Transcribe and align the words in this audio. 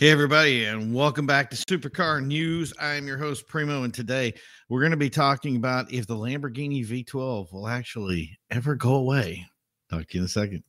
Hey, 0.00 0.08
everybody, 0.08 0.64
and 0.64 0.94
welcome 0.94 1.26
back 1.26 1.50
to 1.50 1.56
Supercar 1.56 2.24
News. 2.24 2.72
I 2.80 2.94
am 2.94 3.06
your 3.06 3.18
host, 3.18 3.46
Primo, 3.46 3.82
and 3.82 3.92
today 3.92 4.32
we're 4.70 4.80
going 4.80 4.92
to 4.92 4.96
be 4.96 5.10
talking 5.10 5.56
about 5.56 5.92
if 5.92 6.06
the 6.06 6.14
Lamborghini 6.14 6.88
V12 6.88 7.52
will 7.52 7.68
actually 7.68 8.38
ever 8.50 8.76
go 8.76 8.94
away. 8.94 9.44
Talk 9.90 10.08
to 10.08 10.14
you 10.14 10.20
in 10.20 10.24
a 10.24 10.28
second. 10.28 10.64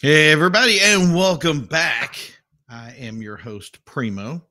Hey, 0.00 0.30
everybody, 0.30 0.78
and 0.80 1.12
welcome 1.12 1.62
back. 1.64 2.16
I 2.68 2.92
am 3.00 3.20
your 3.20 3.36
host, 3.36 3.84
Primo, 3.84 4.46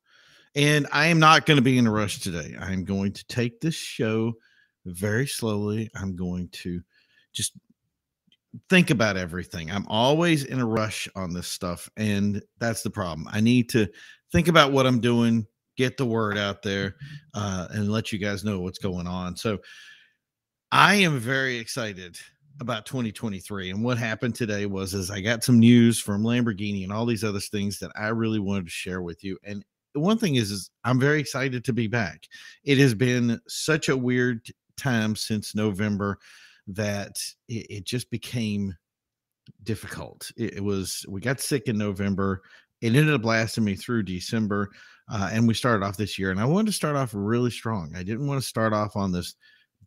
and 0.55 0.85
I 0.91 1.07
am 1.07 1.19
not 1.19 1.45
going 1.45 1.55
to 1.55 1.61
be 1.61 1.77
in 1.77 1.87
a 1.87 1.91
rush 1.91 2.19
today. 2.19 2.53
I'm 2.59 2.83
going 2.83 3.13
to 3.13 3.25
take 3.27 3.61
this 3.61 3.73
show 3.73 4.33
very 4.85 5.25
slowly. 5.25 5.89
I'm 5.95 6.17
going 6.17 6.49
to 6.49 6.81
just 7.31 7.53
think 8.69 8.89
about 8.89 9.15
everything. 9.15 9.71
I'm 9.71 9.87
always 9.87 10.43
in 10.43 10.59
a 10.59 10.67
rush 10.67 11.07
on 11.15 11.31
this 11.31 11.47
stuff, 11.47 11.89
and 11.95 12.43
that's 12.59 12.81
the 12.83 12.89
problem. 12.89 13.29
I 13.31 13.39
need 13.39 13.69
to 13.69 13.87
think 14.33 14.49
about 14.49 14.73
what 14.73 14.85
I'm 14.85 14.99
doing, 14.99 15.47
get 15.77 15.95
the 15.95 16.05
word 16.05 16.37
out 16.37 16.61
there, 16.61 16.97
uh, 17.35 17.69
and 17.71 17.89
let 17.89 18.11
you 18.11 18.19
guys 18.19 18.43
know 18.43 18.59
what's 18.59 18.79
going 18.79 19.07
on. 19.07 19.37
So, 19.37 19.59
I 20.73 20.95
am 20.95 21.19
very 21.19 21.57
excited 21.57 22.17
about 22.59 22.85
2023 22.85 23.69
and 23.69 23.83
what 23.83 23.97
happened 23.97 24.33
today 24.33 24.65
was 24.65 24.93
is 24.93 25.11
i 25.11 25.21
got 25.21 25.43
some 25.43 25.59
news 25.59 25.99
from 25.99 26.23
lamborghini 26.23 26.83
and 26.83 26.91
all 26.91 27.05
these 27.05 27.23
other 27.23 27.39
things 27.39 27.77
that 27.77 27.91
i 27.95 28.07
really 28.07 28.39
wanted 28.39 28.65
to 28.65 28.71
share 28.71 29.01
with 29.01 29.23
you 29.23 29.37
and 29.43 29.63
one 29.97 30.17
thing 30.17 30.35
is 30.35 30.51
is 30.51 30.69
i'm 30.83 30.99
very 30.99 31.19
excited 31.19 31.63
to 31.65 31.73
be 31.73 31.87
back. 31.87 32.23
It 32.63 32.77
has 32.77 32.93
been 32.93 33.39
such 33.47 33.89
a 33.89 33.97
weird 33.97 34.45
time 34.77 35.15
since 35.15 35.55
november 35.55 36.19
that 36.67 37.17
it, 37.47 37.67
it 37.69 37.85
just 37.85 38.09
became 38.11 38.75
difficult. 39.63 40.29
It, 40.35 40.55
it, 40.57 40.63
was 40.63 41.05
we 41.07 41.21
got 41.21 41.39
sick 41.39 41.67
in 41.67 41.77
november. 41.77 42.41
It 42.81 42.95
ended 42.95 43.13
up 43.13 43.25
lasting 43.25 43.63
me 43.63 43.75
through 43.75 44.03
december 44.03 44.69
uh, 45.11 45.29
and 45.31 45.47
we 45.47 45.53
started 45.53 45.85
off 45.85 45.97
this 45.97 46.19
year 46.19 46.31
and 46.31 46.39
i 46.39 46.45
wanted 46.45 46.67
to 46.67 46.73
start 46.73 46.95
off 46.95 47.11
really 47.13 47.51
strong. 47.51 47.93
I 47.95 48.03
didn't 48.03 48.27
want 48.27 48.41
to 48.41 48.47
start 48.47 48.73
off 48.73 48.95
on 48.95 49.11
this 49.11 49.35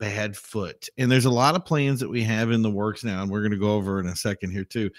bad 0.00 0.36
foot. 0.36 0.88
And 0.98 1.12
there's 1.12 1.26
a 1.26 1.30
lot 1.30 1.54
of 1.54 1.64
plans 1.64 2.00
that 2.00 2.10
we 2.10 2.22
have 2.24 2.50
in 2.50 2.62
the 2.62 2.70
works 2.70 3.04
now, 3.04 3.22
and 3.22 3.30
we're 3.30 3.42
going 3.42 3.52
to 3.52 3.58
go 3.58 3.74
over 3.74 4.00
in 4.00 4.06
a 4.06 4.16
second 4.16 4.50
here 4.50 4.64
too. 4.64 4.90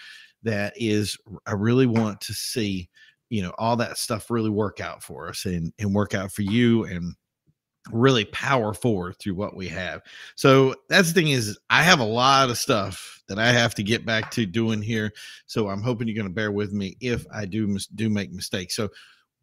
That 0.44 0.74
is, 0.78 1.18
I 1.46 1.54
really 1.54 1.88
want 1.88 2.22
to 2.22 2.34
see, 2.34 2.90
you 3.30 3.42
know, 3.42 3.54
all 3.58 3.76
that 3.78 3.98
stuff 3.98 4.32
really 4.32 4.50
work 4.50 4.80
out 4.80 5.04
for 5.04 5.28
us 5.28 5.46
and 5.46 5.74
and 5.78 5.94
work 5.94 6.14
out 6.14 6.32
for 6.32 6.44
you 6.44 6.86
and 6.86 7.16
really 7.92 8.26
power 8.26 8.74
forward 8.74 9.16
through 9.20 9.36
what 9.36 9.56
we 9.56 9.68
have. 9.68 10.02
So 10.36 10.76
that's 10.88 11.10
the 11.10 11.14
thing 11.14 11.32
is 11.32 11.58
I 11.70 11.82
have 11.82 12.00
a 12.00 12.06
lot 12.06 12.50
of 12.50 12.58
stuff 12.58 13.22
that 13.28 13.40
I 13.40 13.52
have 13.52 13.74
to 13.76 13.84
get 13.84 14.06
back 14.06 14.30
to 14.32 14.46
doing 14.46 14.82
here. 14.82 15.12
So 15.48 15.70
I'm 15.70 15.82
hoping 15.82 16.08
you're 16.08 16.16
going 16.16 16.28
to 16.28 16.34
bear 16.34 16.52
with 16.52 16.74
me 16.74 16.96
if 17.02 17.26
I 17.34 17.46
do 17.46 17.78
do 17.96 18.10
make 18.10 18.32
mistakes. 18.32 18.76
So 18.76 18.90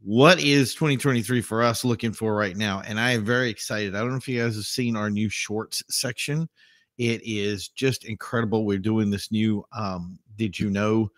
what 0.00 0.40
is 0.40 0.74
2023 0.74 1.40
for 1.40 1.62
us 1.62 1.84
looking 1.84 2.12
for 2.12 2.34
right 2.34 2.56
now? 2.56 2.82
And 2.86 3.00
I 3.00 3.12
am 3.12 3.24
very 3.24 3.50
excited. 3.50 3.94
I 3.94 4.00
don't 4.00 4.10
know 4.10 4.16
if 4.16 4.28
you 4.28 4.42
guys 4.42 4.54
have 4.54 4.64
seen 4.64 4.96
our 4.96 5.10
new 5.10 5.28
shorts 5.28 5.82
section. 5.90 6.48
It 6.98 7.20
is 7.24 7.68
just 7.68 8.04
incredible. 8.04 8.64
We're 8.64 8.78
doing 8.78 9.10
this 9.10 9.30
new 9.30 9.64
um, 9.76 10.18
did 10.36 10.58
you 10.58 10.70
know 10.70 11.10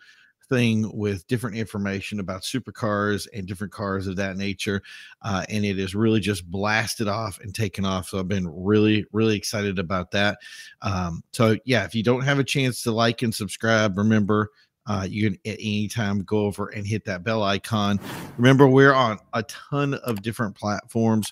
thing 0.51 0.91
with 0.93 1.25
different 1.27 1.55
information 1.55 2.19
about 2.19 2.41
supercars 2.41 3.25
and 3.33 3.47
different 3.47 3.71
cars 3.71 4.05
of 4.05 4.17
that 4.17 4.35
nature. 4.35 4.81
Uh, 5.21 5.45
and 5.47 5.63
it 5.63 5.79
is 5.79 5.95
really 5.95 6.19
just 6.19 6.45
blasted 6.51 7.07
off 7.07 7.39
and 7.39 7.55
taken 7.55 7.85
off. 7.85 8.09
So 8.09 8.19
I've 8.19 8.27
been 8.27 8.49
really, 8.49 9.05
really 9.13 9.37
excited 9.37 9.79
about 9.79 10.11
that. 10.11 10.39
Um, 10.81 11.23
so, 11.31 11.55
yeah, 11.63 11.85
if 11.85 11.95
you 11.95 12.03
don't 12.03 12.23
have 12.23 12.37
a 12.37 12.43
chance 12.43 12.83
to 12.83 12.91
like 12.91 13.21
and 13.21 13.33
subscribe, 13.33 13.97
remember 13.97 14.51
uh, 14.87 15.05
you 15.09 15.29
can 15.29 15.39
at 15.45 15.57
any 15.59 15.87
time 15.87 16.23
go 16.23 16.39
over 16.39 16.67
and 16.69 16.85
hit 16.85 17.05
that 17.05 17.23
bell 17.23 17.43
icon. 17.43 17.99
Remember, 18.37 18.67
we're 18.67 18.93
on 18.93 19.19
a 19.33 19.43
ton 19.43 19.93
of 19.95 20.21
different 20.21 20.55
platforms 20.55 21.29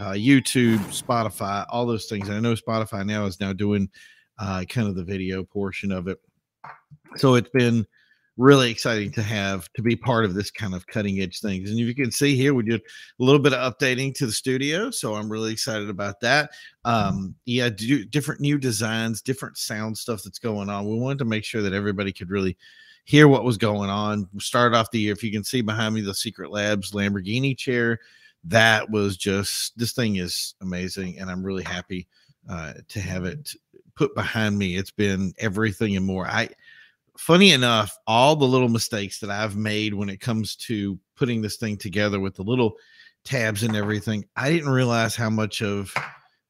uh, 0.00 0.12
YouTube, 0.12 0.78
Spotify, 0.86 1.66
all 1.68 1.84
those 1.84 2.06
things. 2.06 2.30
I 2.30 2.40
know 2.40 2.54
Spotify 2.54 3.04
now 3.04 3.26
is 3.26 3.38
now 3.38 3.52
doing 3.52 3.88
uh, 4.38 4.64
kind 4.68 4.88
of 4.88 4.94
the 4.94 5.04
video 5.04 5.44
portion 5.44 5.92
of 5.92 6.08
it. 6.08 6.18
So 7.16 7.34
it's 7.34 7.50
been 7.50 7.86
really 8.40 8.70
exciting 8.70 9.12
to 9.12 9.22
have 9.22 9.70
to 9.74 9.82
be 9.82 9.94
part 9.94 10.24
of 10.24 10.32
this 10.32 10.50
kind 10.50 10.74
of 10.74 10.86
cutting 10.86 11.20
edge 11.20 11.40
things. 11.40 11.70
And 11.70 11.78
if 11.78 11.86
you 11.86 11.94
can 11.94 12.10
see 12.10 12.34
here, 12.34 12.54
we 12.54 12.62
did 12.62 12.80
a 12.80 13.22
little 13.22 13.38
bit 13.38 13.52
of 13.52 13.78
updating 13.78 14.14
to 14.14 14.24
the 14.24 14.32
studio. 14.32 14.90
So 14.90 15.14
I'm 15.14 15.30
really 15.30 15.52
excited 15.52 15.90
about 15.90 16.20
that. 16.20 16.50
Um, 16.86 17.34
yeah, 17.44 17.68
do 17.68 18.02
different 18.02 18.40
new 18.40 18.58
designs, 18.58 19.20
different 19.20 19.58
sound 19.58 19.98
stuff 19.98 20.22
that's 20.22 20.38
going 20.38 20.70
on. 20.70 20.88
We 20.88 20.96
wanted 20.96 21.18
to 21.18 21.26
make 21.26 21.44
sure 21.44 21.60
that 21.60 21.74
everybody 21.74 22.12
could 22.12 22.30
really 22.30 22.56
hear 23.04 23.28
what 23.28 23.44
was 23.44 23.58
going 23.58 23.90
on. 23.90 24.26
We 24.32 24.40
started 24.40 24.74
off 24.74 24.90
the 24.90 25.00
year, 25.00 25.12
if 25.12 25.22
you 25.22 25.30
can 25.30 25.44
see 25.44 25.60
behind 25.60 25.94
me, 25.94 26.00
the 26.00 26.14
Secret 26.14 26.50
Labs 26.50 26.92
Lamborghini 26.92 27.56
chair. 27.56 28.00
That 28.44 28.88
was 28.90 29.18
just 29.18 29.76
this 29.76 29.92
thing 29.92 30.16
is 30.16 30.54
amazing, 30.62 31.18
and 31.18 31.30
I'm 31.30 31.44
really 31.44 31.62
happy 31.62 32.08
uh, 32.48 32.72
to 32.88 33.00
have 33.00 33.26
it 33.26 33.52
put 33.96 34.14
behind 34.14 34.56
me. 34.56 34.76
It's 34.76 34.90
been 34.90 35.34
everything 35.38 35.94
and 35.94 36.06
more. 36.06 36.26
I 36.26 36.48
funny 37.20 37.52
enough, 37.52 37.98
all 38.06 38.34
the 38.34 38.46
little 38.46 38.70
mistakes 38.70 39.20
that 39.20 39.28
I've 39.28 39.54
made 39.54 39.92
when 39.92 40.08
it 40.08 40.22
comes 40.22 40.56
to 40.56 40.98
putting 41.16 41.42
this 41.42 41.58
thing 41.58 41.76
together 41.76 42.18
with 42.18 42.34
the 42.34 42.42
little 42.42 42.76
tabs 43.24 43.62
and 43.62 43.76
everything, 43.76 44.24
I 44.36 44.50
didn't 44.50 44.70
realize 44.70 45.14
how 45.14 45.28
much 45.28 45.60
of 45.60 45.94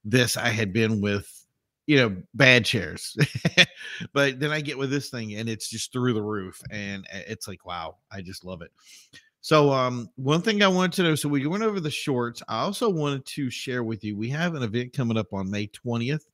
this 0.04 0.36
I 0.36 0.50
had 0.50 0.72
been 0.72 1.00
with, 1.00 1.28
you 1.88 1.96
know, 1.96 2.22
bad 2.34 2.64
chairs. 2.64 3.16
but 4.12 4.38
then 4.38 4.52
I 4.52 4.60
get 4.60 4.78
with 4.78 4.90
this 4.90 5.10
thing 5.10 5.34
and 5.34 5.48
it's 5.48 5.68
just 5.68 5.92
through 5.92 6.12
the 6.12 6.22
roof. 6.22 6.62
And 6.70 7.04
it's 7.12 7.48
like, 7.48 7.66
wow, 7.66 7.96
I 8.12 8.20
just 8.20 8.44
love 8.44 8.62
it. 8.62 8.70
So, 9.40 9.72
um, 9.72 10.08
one 10.14 10.40
thing 10.40 10.62
I 10.62 10.68
wanted 10.68 10.92
to 10.92 11.02
know 11.02 11.14
so 11.16 11.28
we 11.28 11.44
went 11.48 11.64
over 11.64 11.80
the 11.80 11.90
shorts. 11.90 12.44
I 12.46 12.60
also 12.60 12.88
wanted 12.88 13.26
to 13.26 13.50
share 13.50 13.82
with 13.82 14.04
you 14.04 14.16
we 14.16 14.28
have 14.28 14.54
an 14.54 14.62
event 14.62 14.92
coming 14.92 15.18
up 15.18 15.32
on 15.32 15.50
May 15.50 15.66
20th 15.66 16.26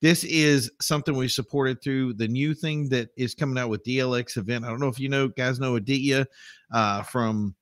this 0.00 0.24
is 0.24 0.70
something 0.80 1.16
we 1.16 1.28
supported 1.28 1.82
through 1.82 2.14
the 2.14 2.28
new 2.28 2.54
thing 2.54 2.88
that 2.90 3.10
is 3.16 3.34
coming 3.34 3.58
out 3.58 3.68
with 3.68 3.84
DLX 3.84 4.36
event. 4.36 4.64
I 4.64 4.68
don't 4.68 4.80
know 4.80 4.88
if 4.88 5.00
you 5.00 5.08
know, 5.08 5.28
guys 5.28 5.58
know 5.58 5.76
Aditya 5.76 6.26
uh, 6.72 7.02
from 7.02 7.54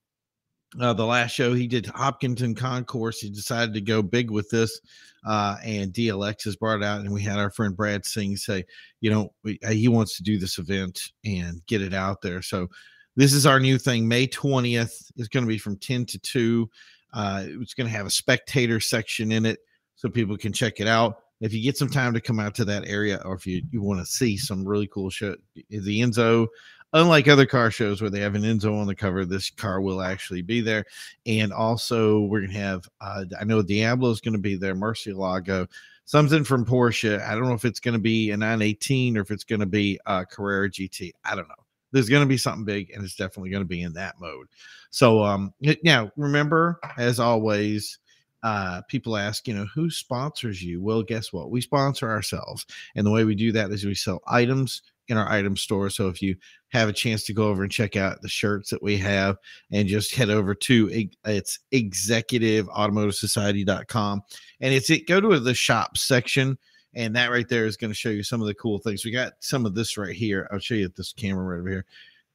uh, 0.79 0.93
the 0.93 1.07
last 1.07 1.31
show 1.33 1.55
he 1.55 1.67
did 1.67 1.87
Hopkinton 1.87 2.55
Concours. 2.55 3.21
He 3.21 3.31
decided 3.31 3.73
to 3.75 3.81
go 3.81 4.03
big 4.03 4.31
with 4.31 4.51
this, 4.51 4.81
uh, 5.27 5.57
and 5.65 5.93
DLX 5.95 6.45
has 6.45 6.57
brought 6.57 6.83
it 6.83 6.85
out. 6.85 7.01
And 7.01 7.13
we 7.13 7.23
had 7.23 7.39
our 7.39 7.51
friend 7.51 7.75
Brad 7.75 8.05
Singh 8.05 8.37
say, 8.37 8.65
you 9.01 9.11
know, 9.11 9.33
we, 9.43 9.59
uh, 9.65 9.71
he 9.71 9.89
wants 9.89 10.17
to 10.19 10.23
do 10.23 10.39
this 10.39 10.59
event 10.59 11.13
and 11.25 11.65
get 11.67 11.81
it 11.81 11.95
out 11.95 12.21
there. 12.21 12.43
So 12.43 12.69
this 13.15 13.33
is 13.33 13.47
our 13.47 13.61
new 13.61 13.79
thing. 13.79 14.07
May 14.07 14.27
20th 14.27 15.11
is 15.17 15.29
going 15.29 15.45
to 15.45 15.49
be 15.49 15.59
from 15.59 15.79
10 15.79 16.05
to 16.07 16.19
2. 16.19 16.71
Uh, 17.15 17.45
it's 17.47 17.73
going 17.73 17.87
to 17.87 17.97
have 17.97 18.05
a 18.05 18.11
spectator 18.11 18.79
section 18.79 19.33
in 19.33 19.47
it 19.47 19.61
so 19.95 20.11
people 20.11 20.37
can 20.37 20.53
check 20.53 20.81
it 20.81 20.87
out 20.87 21.23
if 21.41 21.53
you 21.53 21.63
get 21.63 21.77
some 21.77 21.89
time 21.89 22.15
to 22.15 22.21
come 22.21 22.41
out 22.41 22.55
to 22.55 22.65
that 22.65 22.87
area 22.87 23.21
or 23.25 23.35
if 23.35 23.47
you, 23.47 23.63
you 23.71 23.83
want 23.83 24.01
to 24.01 24.07
see 24.07 24.37
some 24.37 24.67
really 24.67 24.87
cool 24.87 25.11
show 25.11 25.35
the 25.55 26.01
enzo 26.01 26.47
unlike 26.93 27.29
other 27.29 27.47
car 27.47 27.71
shows 27.71 28.01
where 28.01 28.11
they 28.11 28.21
have 28.21 28.35
an 28.35 28.43
enzo 28.43 28.81
on 28.81 28.87
the 28.87 28.95
cover 28.95 29.25
this 29.25 29.51
car 29.51 29.81
will 29.81 30.01
actually 30.01 30.43
be 30.43 30.61
there. 30.61 30.85
And 31.27 31.53
also 31.53 32.21
we're 32.21 32.43
gonna 32.43 32.53
have 32.55 32.89
uh, 33.01 33.25
i 33.39 33.45
know 33.45 33.63
diablo 33.63 34.11
is 34.11 34.21
gonna 34.21 34.39
be 34.39 34.57
there 34.57 34.75
murcielago 34.75 35.69
something 36.05 36.45
from 36.45 36.65
porsche. 36.65 37.21
I 37.21 37.35
don't 37.35 37.49
know 37.49 37.55
if 37.55 37.65
it's 37.65 37.81
gonna 37.81 37.99
be 37.99 38.31
a 38.31 38.37
918 38.37 39.19
or 39.19 39.21
if 39.21 39.31
it's 39.31 39.45
gonna 39.45 39.67
be 39.67 39.99
a 40.07 40.25
carrera 40.25 40.71
gt 40.71 41.13
i 41.25 41.35
don't 41.35 41.49
know. 41.49 41.55
There's 41.93 42.09
going 42.09 42.23
to 42.23 42.29
be 42.29 42.37
something 42.37 42.65
big 42.65 42.91
and 42.91 43.03
it's 43.05 43.15
definitely 43.15 43.51
going 43.51 43.63
to 43.63 43.69
be 43.69 43.83
in 43.83 43.93
that 43.95 44.21
mode. 44.21 44.49
So 44.91 45.23
um 45.23 45.55
now 45.83 46.11
remember 46.17 46.81
as 46.99 47.21
always 47.21 47.99
uh, 48.47 48.81
people 48.83 49.17
ask, 49.17 49.49
you 49.49 49.55
know, 49.55 49.67
who 49.75 49.91
sponsors 49.91 50.63
you? 50.63 50.81
Well, 50.81 51.03
guess 51.03 51.33
what? 51.33 51.51
We 51.51 51.61
sponsor 51.61 52.09
ourselves. 52.09 52.65
And 52.95 53.05
the 53.05 53.11
way 53.11 53.25
we 53.25 53.35
do 53.35 53.51
that 53.51 53.73
is 53.73 53.85
we 53.85 53.97
sell 53.97 54.23
items 54.29 54.83
in 55.09 55.17
our 55.17 55.29
item 55.29 55.57
store. 55.57 55.91
So 55.91 56.07
if 56.07 56.23
you 56.23 56.37
have 56.69 56.89
a 56.89 56.93
chance 56.93 57.25
to 57.25 57.35
go 57.35 57.49
over 57.49 57.65
and 57.65 57.73
check 57.73 57.97
out 57.97 58.23
the 58.23 58.29
shirts 58.29 58.71
that 58.71 58.85
we 58.85 58.97
have 58.99 59.37
and 59.73 59.89
just 59.89 60.15
head 60.15 60.31
over 60.31 60.55
to 60.55 61.09
it's 61.25 61.59
executiveautomotivesociety.com 61.75 64.23
and 64.61 64.75
it's 64.75 64.91
it 64.91 65.09
go 65.09 65.21
to 65.21 65.41
the 65.41 65.55
shop 65.55 65.99
section 65.99 66.57
and 66.95 67.17
that 67.17 67.33
right 67.33 67.49
there 67.49 67.67
is 67.67 67.77
going 67.77 67.91
to 67.91 67.97
show 67.97 68.11
you 68.11 68.23
some 68.23 68.41
of 68.41 68.47
the 68.47 68.55
cool 68.55 68.79
things. 68.79 69.05
We 69.05 69.11
got 69.11 69.33
some 69.41 69.67
of 69.67 69.75
this 69.75 69.99
right 69.99 70.15
here. 70.15 70.49
I'll 70.53 70.61
show 70.61 70.77
you 70.77 70.89
this 70.97 71.13
camera 71.13 71.45
right 71.45 71.59
over 71.59 71.69
here. 71.69 71.85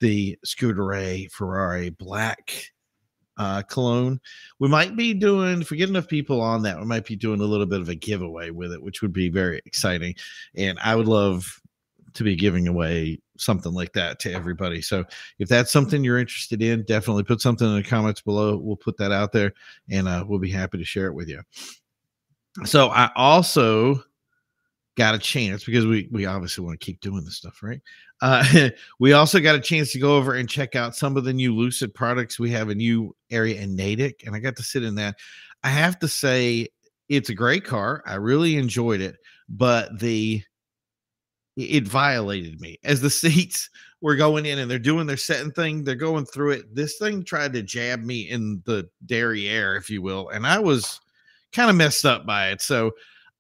The 0.02 0.38
Scuderia 0.46 1.32
Ferrari 1.32 1.90
black 1.90 2.74
uh, 3.42 3.64
cologne. 3.64 4.20
We 4.60 4.68
might 4.68 4.96
be 4.96 5.16
doing, 5.16 5.62
if 5.62 5.72
we 5.72 5.78
get 5.78 5.90
enough 5.90 6.08
people 6.08 6.42
on 6.42 6.62
that, 6.62 6.80
we 6.80 6.86
might 6.86 7.06
be 7.06 7.16
doing 7.16 7.42
a 7.42 7.46
little 7.46 7.66
bit 7.66 7.82
of 7.82 7.90
a 7.90 7.96
giveaway 7.96 8.52
with 8.52 8.72
it, 8.72 8.84
which 8.84 9.02
would 9.02 9.14
be 9.14 9.30
very 9.30 9.60
exciting. 9.66 10.14
And 10.56 10.78
I 10.84 10.96
would 10.96 11.08
love 11.08 11.60
to 12.14 12.24
be 12.24 12.36
giving 12.36 12.68
away 12.68 13.20
something 13.38 13.74
like 13.74 13.94
that 13.94 14.20
to 14.20 14.32
everybody. 14.32 14.80
So 14.80 15.06
if 15.40 15.50
that's 15.50 15.72
something 15.72 16.04
you're 16.04 16.20
interested 16.20 16.62
in, 16.62 16.84
definitely 16.84 17.24
put 17.24 17.42
something 17.42 17.68
in 17.68 17.78
the 17.78 17.84
comments 17.84 18.22
below. 18.22 18.58
We'll 18.58 18.76
put 18.76 18.98
that 18.98 19.12
out 19.12 19.32
there 19.32 19.54
and 19.90 20.08
uh, 20.08 20.24
we'll 20.28 20.38
be 20.38 20.52
happy 20.52 20.78
to 20.78 20.86
share 20.86 21.08
it 21.08 21.16
with 21.16 21.28
you. 21.28 21.42
So 22.64 22.90
I 22.90 23.10
also 23.16 24.04
got 24.98 25.16
a 25.16 25.20
chance 25.20 25.64
because 25.64 25.86
we 25.86 26.08
we 26.12 26.26
obviously 26.26 26.64
want 26.64 26.80
to 26.80 26.86
keep 26.86 27.00
doing 27.02 27.24
this 27.24 27.38
stuff, 27.38 27.62
right? 27.64 27.82
Uh, 28.22 28.70
we 29.00 29.14
also 29.14 29.40
got 29.40 29.56
a 29.56 29.60
chance 29.60 29.92
to 29.92 30.00
go 30.00 30.16
over 30.16 30.36
and 30.36 30.50
check 30.50 30.76
out 30.76 30.96
some 30.96 31.18
of 31.18 31.24
the 31.24 31.34
new 31.34 31.56
Lucid 31.56 31.94
products. 31.94 32.40
We 32.40 32.52
have 32.52 32.70
a 32.70 32.76
new 32.76 33.16
area 33.30 33.62
in 33.62 33.76
Natick, 33.76 34.24
and 34.26 34.36
I 34.36 34.40
got 34.40 34.56
to 34.58 34.64
sit 34.64 34.84
in 34.84 34.96
that. 34.96 35.16
I 35.64 35.70
have 35.70 36.00
to 36.00 36.08
say, 36.08 36.68
it's 37.10 37.30
a 37.30 37.36
great 37.36 37.64
car. 37.64 38.04
I 38.06 38.16
really 38.16 38.58
enjoyed 38.58 39.02
it, 39.02 39.18
but 39.50 40.00
the 40.00 40.42
it 41.58 41.88
violated 41.88 42.62
me 42.62 42.78
as 42.84 43.02
the 43.02 43.10
seats 43.10 43.70
were 44.00 44.16
going 44.16 44.46
in 44.46 44.58
and 44.58 44.72
they're 44.72 44.80
doing 44.80 45.06
their 45.06 45.18
setting 45.18 45.52
thing. 45.52 45.84
They're 45.84 45.96
going 45.96 46.26
through 46.26 46.52
it. 46.52 46.74
This 46.74 46.98
thing 46.98 47.24
tried 47.24 47.54
to 47.54 47.62
jab 47.62 48.02
me 48.02 48.30
in 48.30 48.62
the 48.66 48.90
derriere, 49.06 49.76
if 49.76 49.90
you 49.90 50.02
will, 50.02 50.30
and 50.30 50.48
I 50.48 50.60
was 50.60 51.00
kind 51.52 51.70
of 51.70 51.76
messed 51.76 52.06
up 52.06 52.26
by 52.26 52.50
it. 52.50 52.62
So 52.62 52.92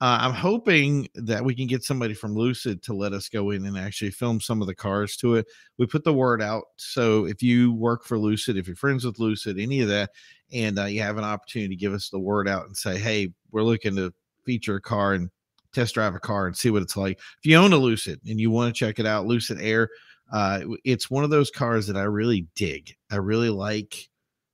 uh, 0.01 0.17
I'm 0.19 0.33
hoping 0.33 1.07
that 1.13 1.45
we 1.45 1.53
can 1.53 1.67
get 1.67 1.83
somebody 1.83 2.15
from 2.15 2.33
Lucid 2.33 2.81
to 2.83 2.93
let 2.93 3.13
us 3.13 3.29
go 3.29 3.51
in 3.51 3.67
and 3.67 3.77
actually 3.77 4.09
film 4.09 4.41
some 4.41 4.59
of 4.59 4.65
the 4.65 4.73
cars 4.73 5.15
to 5.17 5.35
it. 5.35 5.45
We 5.77 5.85
put 5.85 6.03
the 6.03 6.11
word 6.11 6.41
out. 6.41 6.63
So 6.77 7.25
if 7.25 7.43
you 7.43 7.71
work 7.71 8.03
for 8.03 8.17
Lucid, 8.17 8.57
if 8.57 8.65
you're 8.65 8.75
friends 8.75 9.05
with 9.05 9.19
Lucid, 9.19 9.59
any 9.59 9.79
of 9.81 9.89
that, 9.89 10.09
and 10.51 10.79
uh, 10.79 10.85
you 10.85 11.03
have 11.03 11.19
an 11.19 11.23
opportunity 11.23 11.75
to 11.75 11.79
give 11.79 11.93
us 11.93 12.09
the 12.09 12.17
word 12.17 12.49
out 12.49 12.65
and 12.65 12.75
say, 12.75 12.97
hey, 12.97 13.31
we're 13.51 13.61
looking 13.61 13.95
to 13.97 14.11
feature 14.43 14.77
a 14.77 14.81
car 14.81 15.13
and 15.13 15.29
test 15.71 15.93
drive 15.93 16.15
a 16.15 16.19
car 16.19 16.47
and 16.47 16.57
see 16.57 16.71
what 16.71 16.81
it's 16.81 16.97
like. 16.97 17.19
If 17.19 17.45
you 17.45 17.55
own 17.57 17.71
a 17.71 17.77
Lucid 17.77 18.21
and 18.27 18.39
you 18.39 18.49
want 18.49 18.73
to 18.73 18.77
check 18.77 18.97
it 18.97 19.05
out, 19.05 19.27
Lucid 19.27 19.61
Air, 19.61 19.87
uh, 20.33 20.61
it's 20.83 21.11
one 21.11 21.23
of 21.23 21.29
those 21.29 21.51
cars 21.51 21.85
that 21.85 21.95
I 21.95 22.03
really 22.03 22.47
dig. 22.55 22.95
I 23.11 23.17
really 23.17 23.51
like 23.51 24.09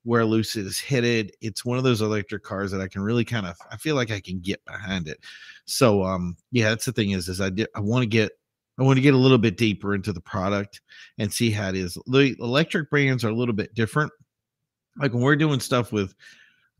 where 0.08 0.24
Lucid 0.24 0.64
is 0.64 0.80
headed. 0.80 1.32
It's 1.42 1.66
one 1.66 1.76
of 1.76 1.84
those 1.84 2.00
electric 2.00 2.42
cars 2.42 2.70
that 2.70 2.80
I 2.80 2.88
can 2.88 3.02
really 3.02 3.26
kind 3.26 3.44
of 3.44 3.58
I 3.70 3.76
feel 3.76 3.94
like 3.94 4.10
I 4.10 4.20
can 4.20 4.40
get 4.40 4.64
behind 4.64 5.06
it. 5.06 5.20
So 5.66 6.02
um 6.02 6.34
yeah, 6.50 6.70
that's 6.70 6.86
the 6.86 6.92
thing 6.92 7.10
is 7.10 7.28
is 7.28 7.42
I 7.42 7.50
did 7.50 7.68
I 7.76 7.80
want 7.80 8.04
to 8.04 8.08
get 8.08 8.32
I 8.78 8.84
want 8.84 8.96
to 8.96 9.02
get 9.02 9.12
a 9.12 9.18
little 9.18 9.36
bit 9.36 9.58
deeper 9.58 9.94
into 9.94 10.14
the 10.14 10.20
product 10.22 10.80
and 11.18 11.30
see 11.30 11.50
how 11.50 11.68
it 11.68 11.76
is. 11.76 11.98
The 12.06 12.34
electric 12.40 12.88
brands 12.88 13.22
are 13.22 13.28
a 13.28 13.34
little 13.34 13.52
bit 13.52 13.74
different. 13.74 14.10
Like 14.98 15.12
when 15.12 15.22
we're 15.22 15.36
doing 15.36 15.60
stuff 15.60 15.92
with 15.92 16.14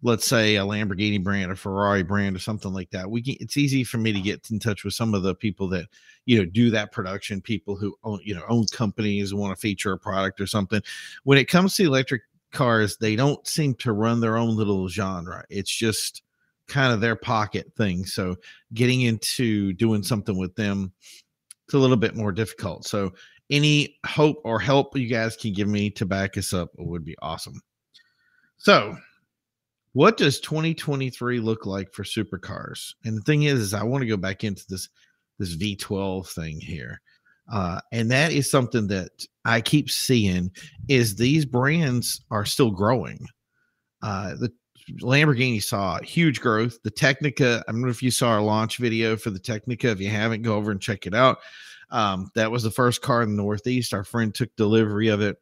let's 0.02 0.26
say 0.26 0.56
a 0.56 0.62
Lamborghini 0.62 1.22
brand, 1.22 1.50
a 1.50 1.56
Ferrari 1.56 2.02
brand, 2.02 2.36
or 2.36 2.38
something 2.38 2.72
like 2.72 2.90
that, 2.90 3.10
we 3.10 3.22
can. 3.22 3.36
It's 3.40 3.56
easy 3.56 3.84
for 3.84 3.98
me 3.98 4.12
to 4.12 4.20
get 4.20 4.48
in 4.50 4.58
touch 4.58 4.84
with 4.84 4.94
some 4.94 5.14
of 5.14 5.22
the 5.22 5.34
people 5.34 5.68
that 5.68 5.86
you 6.26 6.38
know 6.38 6.44
do 6.44 6.70
that 6.70 6.92
production, 6.92 7.40
people 7.40 7.76
who 7.76 7.96
own 8.04 8.20
you 8.24 8.34
know 8.34 8.44
own 8.48 8.66
companies 8.72 9.34
want 9.34 9.54
to 9.54 9.60
feature 9.60 9.92
a 9.92 9.98
product 9.98 10.40
or 10.40 10.46
something. 10.46 10.80
When 11.24 11.38
it 11.38 11.48
comes 11.48 11.74
to 11.76 11.84
electric 11.84 12.22
cars, 12.52 12.96
they 12.98 13.16
don't 13.16 13.46
seem 13.46 13.74
to 13.76 13.92
run 13.92 14.20
their 14.20 14.36
own 14.36 14.56
little 14.56 14.88
genre. 14.88 15.44
It's 15.50 15.74
just 15.74 16.22
kind 16.68 16.92
of 16.92 17.00
their 17.00 17.16
pocket 17.16 17.72
thing. 17.76 18.04
So 18.04 18.36
getting 18.74 19.02
into 19.02 19.72
doing 19.72 20.02
something 20.02 20.36
with 20.36 20.54
them, 20.54 20.92
it's 21.66 21.74
a 21.74 21.78
little 21.78 21.96
bit 21.96 22.14
more 22.14 22.32
difficult. 22.32 22.86
So 22.86 23.12
any 23.50 23.98
hope 24.06 24.40
or 24.44 24.58
help 24.58 24.96
you 24.96 25.06
guys 25.06 25.36
can 25.36 25.52
give 25.52 25.68
me 25.68 25.90
to 25.90 26.06
back 26.06 26.36
us 26.36 26.52
up 26.52 26.70
would 26.76 27.04
be 27.04 27.16
awesome. 27.22 27.60
So 28.58 28.96
what 29.92 30.16
does 30.16 30.40
2023 30.40 31.40
look 31.40 31.66
like 31.66 31.92
for 31.92 32.04
supercars? 32.04 32.94
And 33.04 33.16
the 33.16 33.22
thing 33.22 33.44
is, 33.44 33.60
is 33.60 33.74
I 33.74 33.84
want 33.84 34.02
to 34.02 34.08
go 34.08 34.16
back 34.16 34.44
into 34.44 34.64
this 34.68 34.88
this 35.38 35.56
V12 35.56 36.28
thing 36.28 36.60
here. 36.60 37.00
Uh, 37.50 37.80
and 37.92 38.10
that 38.10 38.32
is 38.32 38.50
something 38.50 38.86
that 38.88 39.26
I 39.44 39.60
keep 39.60 39.90
seeing 39.90 40.50
is 40.88 41.16
these 41.16 41.44
brands 41.44 42.20
are 42.30 42.44
still 42.44 42.70
growing. 42.70 43.26
Uh, 44.02 44.34
the 44.34 44.52
Lamborghini 45.00 45.62
saw 45.62 45.98
huge 46.00 46.40
growth. 46.40 46.78
The 46.82 46.90
Tecnica, 46.90 47.62
I 47.66 47.72
don't 47.72 47.82
know 47.82 47.88
if 47.88 48.02
you 48.02 48.10
saw 48.10 48.30
our 48.30 48.40
launch 48.40 48.78
video 48.78 49.16
for 49.16 49.30
the 49.30 49.40
Tecnica. 49.40 49.84
If 49.84 50.00
you 50.00 50.10
haven't, 50.10 50.42
go 50.42 50.56
over 50.56 50.70
and 50.70 50.80
check 50.80 51.06
it 51.06 51.14
out. 51.14 51.38
Um, 51.90 52.30
that 52.34 52.50
was 52.50 52.62
the 52.62 52.70
first 52.70 53.00
car 53.00 53.22
in 53.22 53.30
the 53.30 53.42
Northeast. 53.42 53.94
Our 53.94 54.04
friend 54.04 54.34
took 54.34 54.54
delivery 54.56 55.08
of 55.08 55.20
it. 55.20 55.38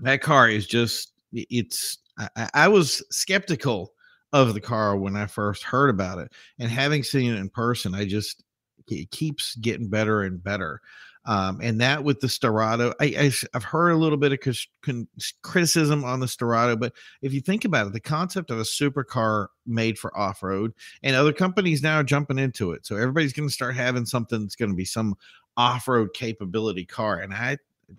That 0.00 0.20
car 0.20 0.48
is 0.48 0.66
just, 0.66 1.12
it's 1.32 1.98
I, 2.18 2.50
I 2.54 2.68
was 2.68 3.02
skeptical 3.10 3.92
of 4.32 4.54
the 4.54 4.60
car 4.60 4.96
when 4.96 5.16
I 5.16 5.26
first 5.26 5.62
heard 5.62 5.90
about 5.90 6.18
it, 6.18 6.32
and 6.58 6.70
having 6.70 7.02
seen 7.02 7.32
it 7.32 7.38
in 7.38 7.48
person, 7.48 7.94
I 7.94 8.06
just 8.06 8.42
it 8.88 9.10
keeps 9.10 9.56
getting 9.56 9.88
better 9.88 10.22
and 10.22 10.42
better. 10.42 10.80
Um, 11.24 11.60
and 11.62 11.80
that 11.80 12.02
with 12.02 12.18
the 12.18 12.26
Sterrato, 12.26 12.94
I, 13.00 13.32
have 13.52 13.62
heard 13.62 13.90
a 13.90 13.96
little 13.96 14.18
bit 14.18 14.32
of 14.32 14.56
con- 14.82 15.06
criticism 15.42 16.04
on 16.04 16.18
the 16.18 16.26
Sterrato, 16.26 16.78
but 16.78 16.92
if 17.20 17.32
you 17.32 17.40
think 17.40 17.64
about 17.64 17.86
it, 17.86 17.92
the 17.92 18.00
concept 18.00 18.50
of 18.50 18.58
a 18.58 18.62
supercar 18.62 19.46
made 19.64 19.98
for 19.98 20.16
off 20.18 20.42
road, 20.42 20.72
and 21.04 21.14
other 21.14 21.32
companies 21.32 21.80
now 21.80 22.00
are 22.00 22.04
jumping 22.04 22.40
into 22.40 22.72
it. 22.72 22.84
So 22.84 22.96
everybody's 22.96 23.32
going 23.32 23.48
to 23.48 23.54
start 23.54 23.76
having 23.76 24.04
something 24.04 24.42
that's 24.42 24.56
going 24.56 24.72
to 24.72 24.76
be 24.76 24.84
some 24.84 25.14
off 25.56 25.86
road 25.86 26.12
capability 26.12 26.84
car. 26.84 27.20
And 27.20 27.32
I, 27.32 27.56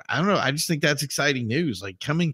I 0.09 0.17
don't 0.17 0.27
know, 0.27 0.35
I 0.35 0.51
just 0.51 0.67
think 0.67 0.81
that's 0.81 1.03
exciting 1.03 1.47
news. 1.47 1.81
Like 1.81 2.01
coming 2.01 2.33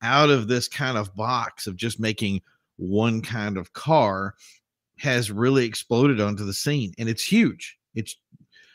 out 0.00 0.30
of 0.30 0.48
this 0.48 0.68
kind 0.68 0.96
of 0.96 1.14
box 1.14 1.66
of 1.66 1.76
just 1.76 2.00
making 2.00 2.40
one 2.76 3.20
kind 3.20 3.58
of 3.58 3.74
car 3.74 4.36
has 4.96 5.30
really 5.30 5.66
exploded 5.66 6.20
onto 6.20 6.44
the 6.44 6.54
scene 6.54 6.92
and 6.98 7.08
it's 7.08 7.22
huge 7.22 7.78
it's 8.00 8.16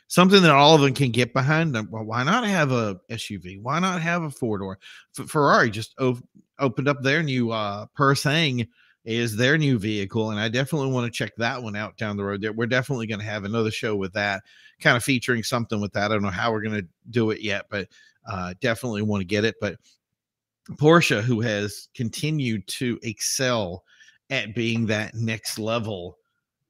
something 0.07 0.41
that 0.41 0.51
all 0.51 0.75
of 0.75 0.81
them 0.81 0.93
can 0.93 1.11
get 1.11 1.33
behind 1.33 1.73
well, 1.91 2.03
why 2.03 2.23
not 2.23 2.45
have 2.45 2.71
a 2.71 2.99
suv 3.11 3.61
why 3.61 3.79
not 3.79 4.01
have 4.01 4.23
a 4.23 4.29
four 4.29 4.57
door? 4.57 4.79
F- 5.17 5.27
ferrari 5.27 5.69
just 5.69 5.95
opened 6.59 6.87
up 6.87 7.01
their 7.01 7.23
new 7.23 7.51
uh 7.51 7.85
Purosangue 7.97 8.67
is 9.03 9.35
their 9.35 9.57
new 9.57 9.77
vehicle 9.77 10.31
and 10.31 10.39
i 10.39 10.49
definitely 10.49 10.89
want 10.89 11.05
to 11.05 11.15
check 11.15 11.31
that 11.37 11.61
one 11.61 11.75
out 11.75 11.97
down 11.97 12.17
the 12.17 12.23
road. 12.23 12.47
We're 12.55 12.65
definitely 12.65 13.07
going 13.07 13.19
to 13.19 13.25
have 13.25 13.43
another 13.43 13.71
show 13.71 13.95
with 13.95 14.13
that 14.13 14.43
kind 14.79 14.97
of 14.97 15.03
featuring 15.03 15.43
something 15.43 15.79
with 15.79 15.93
that. 15.93 16.11
I 16.11 16.13
don't 16.13 16.23
know 16.23 16.29
how 16.29 16.51
we're 16.51 16.63
going 16.63 16.81
to 16.81 16.87
do 17.09 17.31
it 17.31 17.41
yet 17.41 17.65
but 17.69 17.87
uh 18.27 18.53
definitely 18.61 19.01
want 19.01 19.21
to 19.21 19.25
get 19.25 19.45
it. 19.45 19.55
But 19.59 19.77
Porsche, 20.73 21.21
who 21.21 21.41
has 21.41 21.89
continued 21.93 22.67
to 22.67 22.99
excel 23.03 23.83
at 24.31 24.55
being 24.55 24.87
that 24.87 25.13
next 25.13 25.59
level 25.59 26.17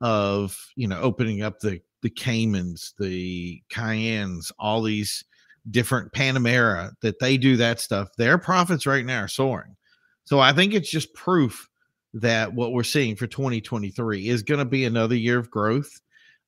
of 0.01 0.57
you 0.75 0.87
know 0.87 0.99
opening 0.99 1.41
up 1.41 1.59
the 1.59 1.81
the 2.05 2.09
Caymans, 2.11 2.93
the 2.99 3.63
Cayennes, 3.71 4.51
all 4.59 4.83
these 4.83 5.23
different 5.71 6.13
Panamera 6.13 6.91
that 7.01 7.17
they 7.17 7.35
do 7.35 7.57
that 7.57 7.79
stuff. 7.79 8.09
Their 8.15 8.37
profits 8.37 8.85
right 8.85 9.03
now 9.03 9.21
are 9.21 9.27
soaring. 9.27 9.75
So 10.23 10.39
I 10.39 10.53
think 10.53 10.75
it's 10.75 10.91
just 10.91 11.15
proof 11.15 11.67
that 12.13 12.53
what 12.53 12.73
we're 12.73 12.83
seeing 12.83 13.15
for 13.15 13.25
2023 13.25 14.27
is 14.27 14.43
going 14.43 14.59
to 14.59 14.65
be 14.65 14.85
another 14.85 15.15
year 15.15 15.39
of 15.39 15.49
growth. 15.49 15.99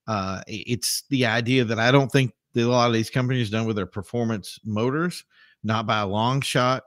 Uh, 0.07 0.43
it's 0.45 1.05
the 1.09 1.25
idea 1.25 1.65
that 1.65 1.79
I 1.79 1.89
don't 1.89 2.11
think 2.11 2.33
that 2.53 2.63
a 2.63 2.69
lot 2.69 2.85
of 2.85 2.93
these 2.93 3.09
companies 3.09 3.49
done 3.49 3.65
with 3.65 3.77
their 3.77 3.87
performance 3.87 4.59
motors, 4.63 5.25
not 5.63 5.87
by 5.87 6.01
a 6.01 6.07
long 6.07 6.41
shot. 6.41 6.83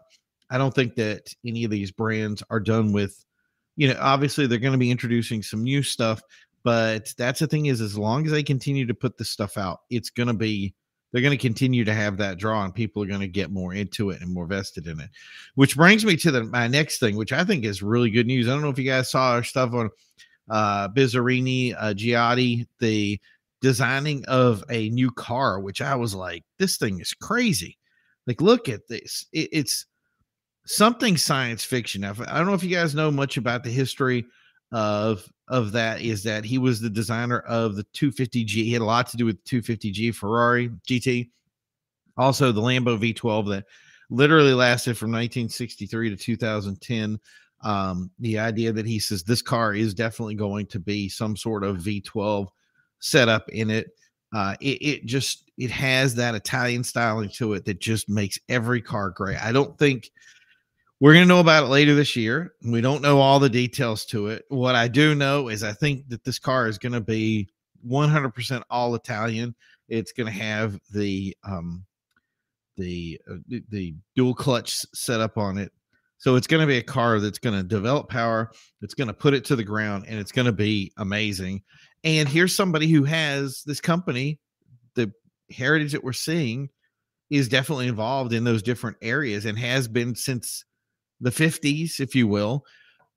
I 0.49 0.59
don't 0.59 0.73
think 0.73 0.95
that 0.95 1.35
any 1.45 1.65
of 1.65 1.73
these 1.73 1.91
brands 1.91 2.41
are 2.51 2.61
done 2.61 2.93
with, 2.93 3.25
you 3.75 3.89
know, 3.89 3.99
obviously 4.01 4.47
they're 4.47 4.61
going 4.61 4.75
to 4.75 4.79
be 4.79 4.93
introducing 4.93 5.43
some 5.43 5.65
new 5.65 5.83
stuff, 5.83 6.23
but 6.63 7.13
that's 7.17 7.41
the 7.41 7.47
thing 7.47 7.67
is 7.67 7.81
as 7.81 7.97
long 7.97 8.27
as 8.27 8.33
they 8.33 8.43
continue 8.43 8.87
to 8.87 8.95
put 8.95 9.17
this 9.17 9.31
stuff 9.31 9.57
out, 9.57 9.81
it's 9.91 10.11
going 10.11 10.29
to 10.29 10.35
be 10.35 10.75
they're 11.13 11.23
going 11.23 11.37
to 11.37 11.43
continue 11.43 11.85
to 11.85 11.95
have 11.95 12.17
that 12.19 12.39
draw 12.39 12.65
and 12.65 12.75
people 12.75 13.03
are 13.03 13.07
going 13.07 13.21
to 13.21 13.27
get 13.27 13.51
more 13.51 13.75
into 13.75 14.11
it 14.11 14.21
and 14.21 14.33
more 14.33 14.47
vested 14.47 14.87
in 14.87 15.01
it. 15.01 15.11
Which 15.57 15.77
brings 15.77 16.05
me 16.05 16.17
to 16.17 16.31
the 16.31 16.45
my 16.45 16.69
next 16.69 16.99
thing, 16.99 17.17
which 17.17 17.33
I 17.33 17.45
think 17.45 17.65
is 17.65 17.83
really 17.83 18.11
good 18.11 18.27
news. 18.27 18.49
I 18.49 18.53
don't 18.53 18.63
know 18.63 18.69
if 18.69 18.79
you 18.79 18.85
guys 18.85 19.11
saw 19.11 19.33
our 19.33 19.43
stuff 19.43 19.73
on 19.73 19.91
uh 20.49 20.89
Bizzarrini, 20.89 21.75
uh 21.79 21.95
Giotto, 21.95 22.65
the 22.79 23.21
designing 23.61 24.25
of 24.27 24.65
a 24.71 24.89
new 24.91 25.11
car, 25.11 25.61
which 25.61 25.83
I 25.83 25.95
was 25.95 26.15
like, 26.15 26.45
this 26.59 26.77
thing 26.77 27.01
is 27.01 27.15
crazy. 27.15 27.77
Like, 28.27 28.41
look 28.41 28.69
at 28.69 28.89
this. 28.89 29.27
It, 29.33 29.49
it's 29.53 29.87
something 30.67 31.17
science 31.17 31.65
fiction. 31.65 32.05
I 32.05 32.13
don't 32.13 32.47
know 32.47 32.55
if 32.55 32.63
you 32.63 32.75
guys 32.75 32.95
know 32.95 33.11
much 33.11 33.37
about 33.37 33.65
the 33.65 33.71
history 33.71 34.25
of 34.73 35.29
of 35.49 35.73
that. 35.73 36.01
Is 36.01 36.23
that 36.25 36.45
he 36.45 36.59
was 36.59 36.81
the 36.81 36.91
designer 36.91 37.41
of 37.41 37.77
the 37.77 37.85
250G? 37.95 38.49
He 38.49 38.73
had 38.73 38.83
a 38.83 38.85
lot 38.85 39.09
to 39.09 39.17
do 39.17 39.27
with 39.27 39.43
250G 39.45 40.15
Ferrari 40.15 40.71
GT, 40.89 41.31
also 42.17 42.53
the 42.53 42.61
Lambo 42.61 42.99
V12 42.99 43.49
that 43.51 43.65
literally 44.11 44.55
lasted 44.55 44.97
from 44.97 45.11
1963 45.11 46.11
to 46.11 46.17
2010. 46.17 47.19
Um, 47.63 48.11
the 48.19 48.39
idea 48.39 48.73
that 48.73 48.87
he 48.87 48.99
says 48.99 49.23
this 49.23 49.43
car 49.43 49.75
is 49.75 49.93
definitely 49.93 50.35
going 50.35 50.67
to 50.67 50.79
be 50.79 51.09
some 51.09 51.37
sort 51.37 51.63
of 51.63 51.79
V12 51.79 52.49
setup 53.01 53.49
in 53.51 53.71
it. 53.71 53.89
Uh, 54.33 54.55
it, 54.61 54.79
it 54.81 55.07
just 55.07 55.51
it 55.59 55.71
has 55.71 56.15
that 56.15 56.35
Italian 56.35 56.85
styling 56.85 57.29
to 57.29 57.55
it 57.55 57.65
that 57.65 57.81
just 57.81 58.09
makes 58.09 58.39
every 58.49 58.81
car 58.81 59.11
great. 59.11 59.43
I 59.43 59.53
don't 59.53 59.77
think 59.79 60.11
we're 61.01 61.15
going 61.15 61.25
to 61.25 61.29
know 61.29 61.41
about 61.41 61.65
it 61.65 61.69
later 61.69 61.95
this 61.95 62.15
year. 62.15 62.53
We 62.63 62.83
don't 62.83 63.03
know 63.03 63.21
all 63.21 63.41
the 63.41 63.49
details 63.49 64.05
to 64.07 64.29
it. 64.29 64.45
What 64.49 64.75
I 64.75 64.87
do 64.87 65.15
know 65.15 65.49
is 65.49 65.65
I 65.65 65.73
think 65.73 66.09
that 66.09 66.25
this 66.25 66.39
car 66.39 66.69
is 66.69 66.79
going 66.79 66.93
to 66.93 67.01
be 67.01 67.49
100% 67.89 68.63
all 68.71 68.95
Italian. 68.95 69.55
It's 69.89 70.13
going 70.13 70.27
to 70.27 70.39
have 70.39 70.79
the 70.93 71.37
um, 71.43 71.85
the, 72.77 73.21
uh, 73.31 73.37
the 73.69 73.95
dual 74.17 74.35
clutch 74.35 74.87
setup 74.95 75.37
on 75.37 75.59
it. 75.59 75.71
So 76.19 76.37
it's 76.37 76.47
going 76.47 76.61
to 76.61 76.67
be 76.67 76.79
a 76.79 76.83
car 76.83 77.21
that's 77.21 77.39
going 77.39 77.57
to 77.57 77.63
develop 77.63 78.09
power. 78.09 78.51
It's 78.83 78.95
going 78.95 79.09
to 79.09 79.15
put 79.15 79.35
it 79.35 79.45
to 79.47 79.57
the 79.57 79.65
ground, 79.65 80.05
and 80.07 80.19
it's 80.19 80.33
going 80.33 80.47
to 80.47 80.53
be 80.53 80.93
amazing. 80.99 81.63
And 82.05 82.29
here's 82.29 82.55
somebody 82.55 82.89
who 82.89 83.05
has 83.05 83.63
this 83.65 83.81
company, 83.81 84.39
the 84.95 85.13
heritage 85.51 85.93
that 85.93 86.05
we're 86.05 86.13
seeing 86.13 86.69
is 87.31 87.49
definitely 87.49 87.89
involved 87.89 88.33
in 88.33 88.45
those 88.45 88.63
different 88.63 88.97
areas 89.03 89.47
and 89.47 89.59
has 89.59 89.89
been 89.89 90.15
since 90.15 90.65
the 91.21 91.31
50s, 91.31 92.01
if 92.01 92.15
you 92.15 92.27
will. 92.27 92.65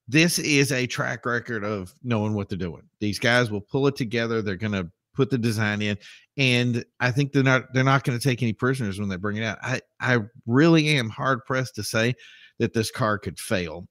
This 0.07 0.37
is 0.39 0.71
a 0.71 0.85
track 0.85 1.25
record 1.25 1.63
of 1.63 1.93
knowing 2.03 2.33
what 2.33 2.49
they're 2.49 2.57
doing. 2.57 2.83
These 2.99 3.19
guys 3.19 3.49
will 3.49 3.61
pull 3.61 3.87
it 3.87 3.95
together. 3.95 4.41
They're 4.41 4.55
going 4.55 4.73
to 4.73 4.89
put 5.13 5.29
the 5.29 5.37
design 5.37 5.81
in, 5.81 5.97
and 6.37 6.83
I 6.99 7.11
think 7.11 7.31
they're 7.31 7.43
not 7.43 7.73
they're 7.73 7.83
not 7.83 8.03
going 8.03 8.17
to 8.17 8.23
take 8.23 8.41
any 8.41 8.53
prisoners 8.53 8.99
when 8.99 9.09
they 9.09 9.15
bring 9.15 9.37
it 9.37 9.45
out. 9.45 9.59
I 9.61 9.81
I 10.01 10.19
really 10.45 10.89
am 10.97 11.09
hard 11.09 11.45
pressed 11.45 11.75
to 11.75 11.83
say 11.83 12.15
that 12.59 12.73
this 12.73 12.91
car 12.91 13.17
could 13.17 13.39
fail 13.39 13.87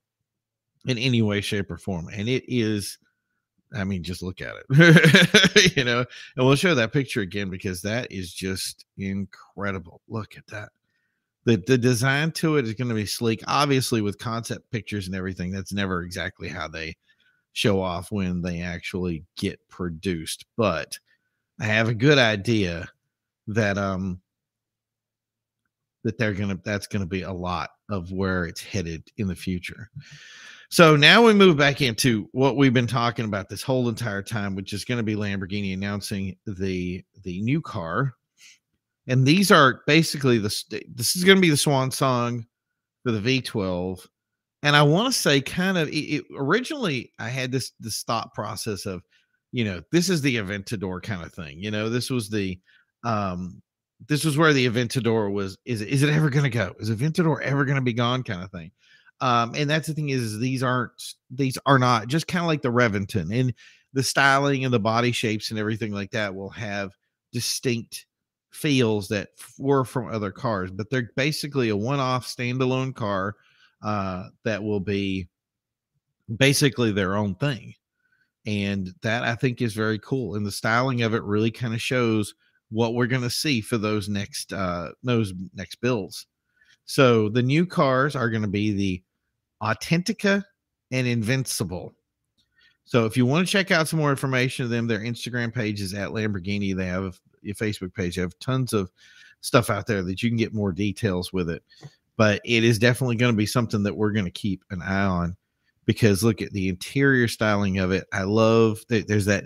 in 0.87 0.99
any 0.99 1.23
way, 1.23 1.40
shape, 1.40 1.71
or 1.71 1.78
form, 1.78 2.09
and 2.12 2.28
it 2.28 2.45
is. 2.47 2.99
I 3.75 3.85
mean, 3.85 4.02
just 4.02 4.23
look 4.23 4.42
at 4.42 4.54
it, 4.69 5.76
you 5.76 5.85
know, 5.85 6.04
and 6.37 6.47
we'll 6.47 6.57
show 6.57 6.75
that 6.75 6.92
picture 6.92 7.23
again 7.23 7.49
because 7.49 7.81
that 7.83 8.12
is 8.12 8.31
just 8.31 8.85
incredible. 8.99 10.02
Look 10.09 10.37
at 10.37 10.47
that 10.49 10.69
the 11.44 11.62
the 11.66 11.78
design 11.78 12.30
to 12.32 12.56
it 12.56 12.66
is 12.66 12.75
going 12.75 12.88
to 12.88 12.94
be 12.94 13.06
sleek 13.06 13.42
obviously 13.46 14.00
with 14.00 14.18
concept 14.18 14.70
pictures 14.70 15.06
and 15.06 15.16
everything 15.16 15.50
that's 15.50 15.72
never 15.72 16.02
exactly 16.02 16.49
how 16.49 16.68
they 16.68 16.94
show 17.52 17.80
off 17.80 18.11
when 18.11 18.40
they 18.40 18.61
actually 18.61 19.25
get 19.37 19.58
produced 19.68 20.44
but 20.56 20.99
i 21.61 21.64
have 21.64 21.88
a 21.88 21.94
good 21.94 22.18
idea 22.18 22.88
that 23.46 23.76
um 23.76 24.20
that 26.04 26.18
they're 26.18 26.34
gonna 26.34 26.58
that's 26.64 26.87
gonna 26.87 27.06
be 27.06 27.22
a 27.22 27.32
lot 27.32 27.70
of 27.92 28.11
where 28.11 28.46
it's 28.46 28.62
headed 28.62 29.04
in 29.18 29.28
the 29.28 29.37
future. 29.37 29.90
So 30.70 30.96
now 30.96 31.22
we 31.22 31.34
move 31.34 31.58
back 31.58 31.82
into 31.82 32.28
what 32.32 32.56
we've 32.56 32.72
been 32.72 32.87
talking 32.87 33.26
about 33.26 33.50
this 33.50 33.62
whole 33.62 33.88
entire 33.90 34.22
time 34.22 34.54
which 34.54 34.72
is 34.72 34.87
going 34.87 34.96
to 34.96 35.04
be 35.04 35.14
lamborghini 35.14 35.75
announcing 35.75 36.37
the 36.46 37.04
the 37.22 37.42
new 37.42 37.61
car 37.61 38.14
and 39.09 39.26
these 39.26 39.50
are 39.50 39.82
basically 39.87 40.38
the 40.38 40.54
this 40.94 41.16
is 41.16 41.25
going 41.25 41.37
to 41.37 41.42
be 41.42 41.50
the 41.50 41.56
swan 41.56 41.90
song 41.90 42.47
for 43.02 43.12
the 43.12 43.40
V12. 43.40 44.06
And 44.62 44.76
I 44.76 44.82
want 44.82 45.12
to 45.12 45.21
say, 45.21 45.40
kind 45.40 45.76
of, 45.76 45.88
it, 45.88 45.92
it, 45.92 46.25
originally 46.37 47.12
I 47.18 47.28
had 47.28 47.50
this 47.50 47.73
this 47.80 48.02
thought 48.02 48.32
process 48.32 48.87
of, 48.87 49.02
you 49.50 49.64
know, 49.64 49.82
this 49.90 50.09
is 50.09 50.23
the 50.23 50.37
Aventador 50.37 51.02
kind 51.02 51.23
of 51.23 51.32
thing. 51.32 51.59
You 51.59 51.71
know, 51.71 51.88
this 51.88 52.11
was 52.11 52.30
the 52.30 52.59
um 53.04 53.61
this 54.09 54.25
was 54.25 54.37
where 54.37 54.52
the 54.52 54.68
Aventador 54.68 55.32
was. 55.32 55.59
Is 55.64 55.80
it 55.80 55.88
is 55.88 56.02
it 56.02 56.11
ever 56.11 56.30
going 56.30 56.44
to 56.44 56.50
go? 56.50 56.75
Is 56.78 56.90
Aventador 56.90 57.40
ever 57.42 57.64
going 57.64 57.76
to 57.76 57.82
be 57.82 57.92
gone? 57.92 58.23
Kind 58.23 58.42
of 58.42 58.50
thing. 58.50 58.71
Um, 59.21 59.54
and 59.54 59.71
that's 59.71 59.87
the 59.87 59.94
thing 59.94 60.09
is, 60.09 60.23
is 60.23 60.38
these 60.38 60.62
aren't 60.62 60.92
these 61.30 61.59
are 61.66 61.78
not 61.78 62.06
just 62.09 62.28
kind 62.28 62.44
of 62.44 62.49
like 62.49 62.62
the 62.62 62.73
Reventon 62.73 63.37
and 63.37 63.54
the 63.92 64.02
styling 64.02 64.64
and 64.64 64.73
the 64.73 64.80
body 64.80 65.12
shapes 65.12 65.50
and 65.50 65.59
everything 65.59 65.92
like 65.92 66.11
that 66.12 66.35
will 66.35 66.50
have 66.50 66.92
distinct 67.32 68.06
feels 68.52 69.09
that 69.09 69.30
were 69.59 69.85
from 69.85 70.09
other 70.09 70.30
cars, 70.30 70.71
but 70.71 70.90
they're 70.90 71.11
basically 71.16 71.71
a 71.71 71.76
one-off 71.76 72.26
standalone 72.26 72.94
car 72.94 73.37
uh, 73.82 74.28
that 74.44 74.62
will 74.62 74.80
be 74.80 75.28
basically 76.37 76.92
their 76.92 77.16
own 77.16 77.35
thing. 77.35 77.75
And 78.44 78.92
that 79.02 79.23
I 79.23 79.35
think 79.35 79.62
is 79.62 79.73
very 79.73 79.99
cool. 79.99 80.35
And 80.35 80.44
the 80.44 80.52
styling 80.52 81.02
of 81.02 81.14
it 81.14 81.23
really 81.23 81.50
kind 81.50 81.75
of 81.75 81.80
shows 81.80 82.35
what 82.71 82.94
we're 82.94 83.06
going 83.06 83.23
to 83.23 83.30
see 83.30 83.61
for 83.61 83.76
those 83.76 84.09
next 84.09 84.52
uh 84.52 84.92
those 85.02 85.32
next 85.54 85.76
builds. 85.76 86.26
So 86.87 87.28
the 87.28 87.42
new 87.42 87.66
cars 87.66 88.16
are 88.16 88.30
going 88.30 88.42
to 88.42 88.49
be 88.49 88.73
the 88.73 89.02
Autentica 89.62 90.42
and 90.90 91.06
Invencible. 91.06 91.92
So 92.85 93.06
if 93.06 93.16
you 93.16 93.26
want 93.26 93.47
to 93.47 93.52
check 93.52 93.71
out 93.71 93.88
some 93.88 94.00
more 94.00 94.11
information 94.11 94.64
of 94.64 94.71
them, 94.71 94.87
their 94.87 95.00
Instagram 95.00 95.54
page 95.54 95.80
is 95.80 95.94
at 95.94 96.09
Lamborghini. 96.09 96.75
They 96.75 96.87
have 96.87 97.21
your 97.42 97.54
Facebook 97.54 97.94
page. 97.94 98.16
You 98.16 98.22
have 98.22 98.38
tons 98.38 98.72
of 98.72 98.90
stuff 99.40 99.70
out 99.70 99.87
there 99.87 100.02
that 100.02 100.22
you 100.22 100.30
can 100.30 100.38
get 100.38 100.54
more 100.54 100.72
details 100.72 101.32
with 101.32 101.50
it. 101.50 101.62
But 102.16 102.40
it 102.44 102.64
is 102.64 102.78
definitely 102.78 103.16
going 103.16 103.32
to 103.32 103.37
be 103.37 103.46
something 103.46 103.82
that 103.82 103.96
we're 103.96 104.12
going 104.12 104.25
to 104.25 104.30
keep 104.30 104.64
an 104.70 104.82
eye 104.82 105.04
on 105.04 105.37
because 105.84 106.22
look 106.22 106.42
at 106.42 106.52
the 106.52 106.68
interior 106.68 107.28
styling 107.28 107.78
of 107.78 107.90
it. 107.90 108.06
I 108.12 108.22
love 108.22 108.80
that 108.88 109.08
there's 109.08 109.26
that 109.26 109.44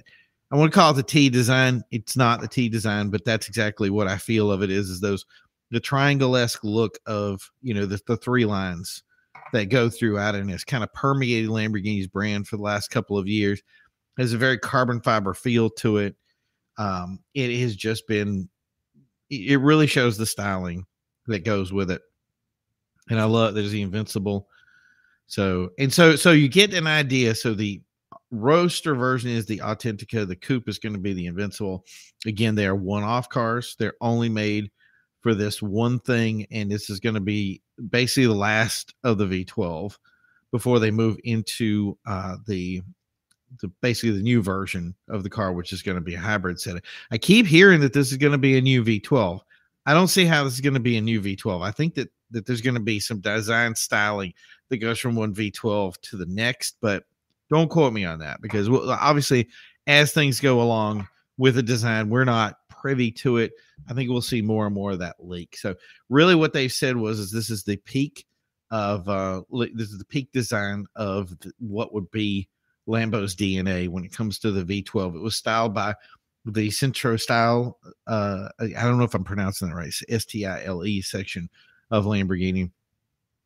I 0.51 0.57
want 0.57 0.73
to 0.73 0.79
call 0.79 0.93
it 0.93 0.95
the 0.95 1.03
T 1.03 1.29
design. 1.29 1.83
It's 1.91 2.17
not 2.17 2.41
the 2.41 2.49
T 2.49 2.69
design, 2.69 3.11
but 3.11 3.25
that's 3.25 3.49
exactly 3.49 3.91
what 3.91 4.07
I 4.07 4.19
feel 4.19 4.51
of 4.51 4.63
it 4.63 4.71
is 4.71 4.91
is 4.91 5.01
those 5.01 5.25
the 5.71 5.81
triangle-esque 5.81 6.63
look 6.63 6.99
of 7.07 7.51
you 7.63 7.75
know 7.75 7.87
the, 7.87 8.01
the 8.07 8.17
three 8.17 8.45
lines 8.45 9.03
that 9.53 9.67
go 9.67 9.89
throughout 9.89 10.35
and 10.35 10.51
it's 10.51 10.65
kind 10.65 10.85
of 10.85 10.93
permeated 10.93 11.51
Lamborghini's 11.51 12.09
brand 12.09 12.47
for 12.47 12.57
the 12.57 12.63
last 12.63 12.91
couple 12.91 13.17
of 13.17 13.27
years. 13.27 13.63
Has 14.19 14.33
a 14.33 14.39
very 14.39 14.59
carbon 14.59 15.01
fiber 15.01 15.35
feel 15.35 15.69
to 15.71 15.99
it 15.99 16.17
um, 16.79 17.21
it 17.35 17.59
has 17.61 17.77
just 17.77 18.07
been 18.07 18.49
it 19.31 19.61
really 19.61 19.87
shows 19.87 20.17
the 20.17 20.27
styling 20.27 20.87
that 21.27 21.45
goes 21.45 21.73
with 21.73 21.91
it. 21.91 22.03
And 23.11 23.21
i 23.21 23.25
love 23.25 23.55
there's 23.55 23.73
the 23.73 23.85
invencible. 23.85 24.47
So 25.27 25.71
and 25.79 25.93
so 25.93 26.17
so 26.17 26.33
you 26.33 26.49
get 26.49 26.75
an 26.75 26.87
idea. 26.87 27.35
So 27.35 27.55
the 27.55 27.81
roadster 28.31 28.95
version 28.95 29.31
is 29.31 29.47
the 29.47 29.59
autentica. 29.59 30.27
The 30.27 30.37
coupe 30.37 30.69
is 30.69 30.79
going 30.79 30.93
to 30.93 31.01
be 31.01 31.13
the 31.13 31.27
invencible. 31.27 31.81
Again 32.27 32.55
they 32.55 32.67
are 32.67 32.77
one-off 32.77 33.29
cars. 33.29 33.77
They're 33.79 33.95
only 34.01 34.29
made 34.29 34.71
for 35.21 35.35
this 35.35 35.61
one 35.61 35.99
thing 36.01 36.47
and 36.53 36.71
this 36.71 36.89
is 36.89 37.01
going 37.01 37.17
to 37.17 37.21
be 37.21 37.61
basically 37.91 38.27
the 38.27 38.35
last 38.35 38.95
of 39.03 39.19
the 39.19 39.27
v12 39.27 39.97
before 40.53 40.79
they 40.79 40.93
move 40.93 41.17
into 41.25 41.99
uh, 42.07 42.37
the 42.47 42.81
the 43.61 43.69
basically 43.81 44.11
the 44.11 44.23
new 44.23 44.43
version 44.43 44.95
of 45.09 45.23
the 45.23 45.31
car, 45.31 45.53
which 45.53 45.73
is 45.73 45.83
going 45.83 45.97
to 45.97 46.01
be 46.03 46.15
a 46.15 46.21
hybrid 46.21 46.61
setting. 46.61 46.83
I 47.11 47.19
keep 47.19 47.47
hearing 47.47 47.81
that 47.81 47.93
this 47.93 48.11
is 48.11 48.19
going 48.19 48.33
to 48.33 48.39
be 48.39 48.57
a 48.59 48.61
new 48.61 48.85
V12. 48.85 49.41
I 49.87 49.95
don't 49.95 50.09
see 50.09 50.25
how 50.25 50.45
this 50.45 50.55
is 50.55 50.61
going 50.61 50.75
to 50.75 50.81
be 50.81 50.97
a 50.97 51.01
new 51.01 51.21
V12. 51.21 51.63
I 51.63 51.71
think 51.71 51.95
that 51.95 52.11
that 52.33 52.47
there's 52.47 52.61
going 52.61 52.75
to 52.75 52.81
be 52.81 52.99
some 52.99 53.21
design 53.21 53.75
styling 53.75 54.33
that 54.69 54.79
goes 54.79 54.99
from 54.99 55.15
one 55.15 55.35
V12 55.35 56.01
to 56.01 56.17
the 56.17 56.27
next, 56.27 56.77
but 56.81 57.05
don't 57.49 57.69
quote 57.69 57.93
me 57.93 58.05
on 58.05 58.19
that 58.19 58.43
because 58.43 58.69
obviously, 58.69 59.49
as 59.87 60.13
things 60.13 60.41
go 60.41 60.61
along 60.61 61.07
with 61.39 61.55
the 61.55 61.63
design, 61.63 62.09
we're 62.09 62.25
not 62.25 62.57
privy 62.69 63.11
to 63.13 63.37
it. 63.39 63.53
I 63.89 63.95
think 63.95 64.11
we'll 64.11 64.21
see 64.21 64.43
more 64.43 64.67
and 64.67 64.75
more 64.75 64.93
of 64.93 64.99
that 64.99 65.17
leak. 65.21 65.57
So, 65.57 65.77
really, 66.09 66.35
what 66.35 66.53
they 66.53 66.69
said 66.69 66.97
was, 66.97 67.21
is 67.21 67.31
this 67.31 67.51
is 67.51 67.63
the 67.63 67.77
peak 67.77 68.27
of 68.71 69.09
uh, 69.09 69.43
this 69.75 69.91
is 69.91 69.99
the 69.99 70.05
peak 70.05 70.33
design 70.33 70.87
of 70.97 71.33
what 71.59 71.95
would 71.95 72.11
be 72.11 72.49
Lambo's 72.89 73.35
DNA 73.35 73.89
when 73.89 74.05
it 74.05 74.13
comes 74.13 74.39
to 74.41 74.51
the 74.51 74.65
V12. 74.83 75.17
It 75.17 75.23
was 75.23 75.37
styled 75.37 75.75
by 75.75 75.95
the 76.45 76.71
Centro 76.71 77.17
Stile. 77.17 77.79
Uh, 78.07 78.49
I 78.61 78.83
don't 78.83 78.99
know 78.99 79.05
if 79.05 79.15
I'm 79.15 79.25
pronouncing 79.25 79.69
that 79.69 79.75
right. 79.75 79.93
S 80.09 80.25
T 80.25 80.47
I 80.47 80.65
L 80.65 80.85
E 80.85 81.01
section 81.03 81.49
of 81.91 82.05
Lamborghini, 82.05 82.71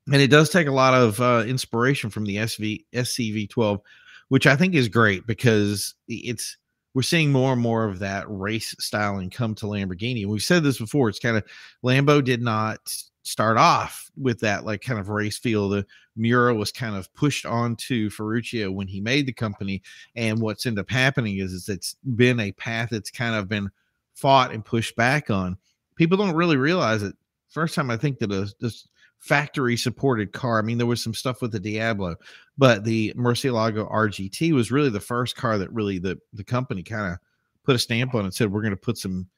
and 0.06 0.23
it 0.23 0.30
does 0.30 0.50
take 0.50 0.66
a 0.66 0.73
lot 0.73 0.94
of 0.94 1.20
uh, 1.20 1.44
inspiration 1.47 2.11
from 2.11 2.25
the 2.25 2.37
SV 2.37 2.85
SCV12, 2.92 3.80
which 4.28 4.47
I 4.47 4.56
think 4.56 4.75
is 4.75 4.88
great 4.88 5.26
because 5.26 5.94
it's 6.09 6.56
we're 6.94 7.02
seeing 7.02 7.30
more 7.30 7.52
and 7.52 7.62
more 7.62 7.85
of 7.85 8.00
that 8.00 8.25
race 8.28 8.75
styling 8.78 9.30
come 9.30 9.54
to 9.56 9.66
Lamborghini. 9.66 10.23
And 10.23 10.30
we've 10.30 10.42
said 10.42 10.62
this 10.62 10.78
before. 10.78 11.09
It's 11.09 11.20
kind 11.20 11.37
of 11.37 11.44
Lambo 11.85 12.23
did 12.23 12.42
not 12.42 12.80
start 13.23 13.59
off 13.59 14.11
with 14.16 14.40
that 14.40 14.64
like 14.64 14.82
kind 14.82 14.99
of 14.99 15.09
race 15.09 15.38
feel. 15.38 15.68
The 15.68 15.87
Miura 16.21 16.55
was 16.55 16.71
kind 16.71 16.95
of 16.95 17.12
pushed 17.15 17.47
onto 17.47 18.11
Ferruccio 18.11 18.71
when 18.71 18.87
he 18.87 19.00
made 19.00 19.27
the 19.27 19.33
company. 19.33 19.83
And 20.15 20.41
what's 20.41 20.67
ended 20.67 20.83
up 20.83 20.91
happening 20.91 21.39
is, 21.39 21.53
is 21.53 21.69
it's 21.69 21.97
been 22.15 22.39
a 22.41 22.53
path 22.53 22.91
that's 22.91 23.11
kind 23.11 23.35
of 23.35 23.49
been 23.49 23.71
fought 24.15 24.53
and 24.53 24.65
pushed 24.65 24.97
back 24.97 25.31
on. 25.31 25.57
People 25.97 26.19
don't 26.19 26.35
really 26.35 26.57
realize 26.57 27.03
it. 27.03 27.17
First 27.49 27.75
time 27.75 27.91
I 27.91 27.97
think 27.97 28.19
that 28.19 28.31
a 28.31 28.53
this 28.61 28.87
factory 29.19 29.77
supported 29.77 30.33
car. 30.33 30.59
I 30.59 30.62
mean, 30.62 30.79
there 30.79 30.87
was 30.87 31.03
some 31.03 31.15
stuff 31.15 31.43
with 31.43 31.53
the 31.53 31.61
Diablo, 31.61 32.17
but 32.59 32.85
the 32.85 33.12
Murcielago 33.17 33.91
RGT 33.91 34.53
was 34.53 34.71
really 34.71 34.91
the 34.91 35.00
first 35.00 35.37
car 35.37 35.59
that 35.59 35.73
really 35.73 35.99
the 35.99 36.19
the 36.33 36.45
company 36.45 36.83
kind 36.83 37.12
of 37.12 37.19
put 37.65 37.77
a 37.77 37.79
stamp 37.79 38.15
on 38.15 38.25
and 38.25 38.35
said 38.35 38.50
we're 38.50 38.62
going 38.62 38.71
to 38.71 38.77
put 38.77 38.99
some 38.99 39.29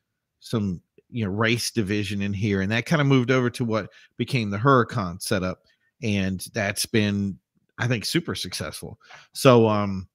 some 0.41 0.81
you 1.11 1.25
know 1.25 1.31
race 1.31 1.71
division 1.71 2.23
in 2.23 2.33
here, 2.33 2.61
and 2.61 2.71
that 2.73 2.87
kind 2.87 3.03
of 3.03 3.07
moved 3.07 3.31
over 3.31 3.51
to 3.51 3.65
what 3.65 3.91
became 4.17 4.51
the 4.51 4.59
Huracan 4.59 5.21
setup, 5.21 5.65
and 6.03 6.45
that's 6.55 6.87
been 6.87 7.39
I 7.79 7.89
think 7.89 8.05
super 8.05 8.35
successful. 8.35 8.99
So 9.33 9.69
um 9.69 10.09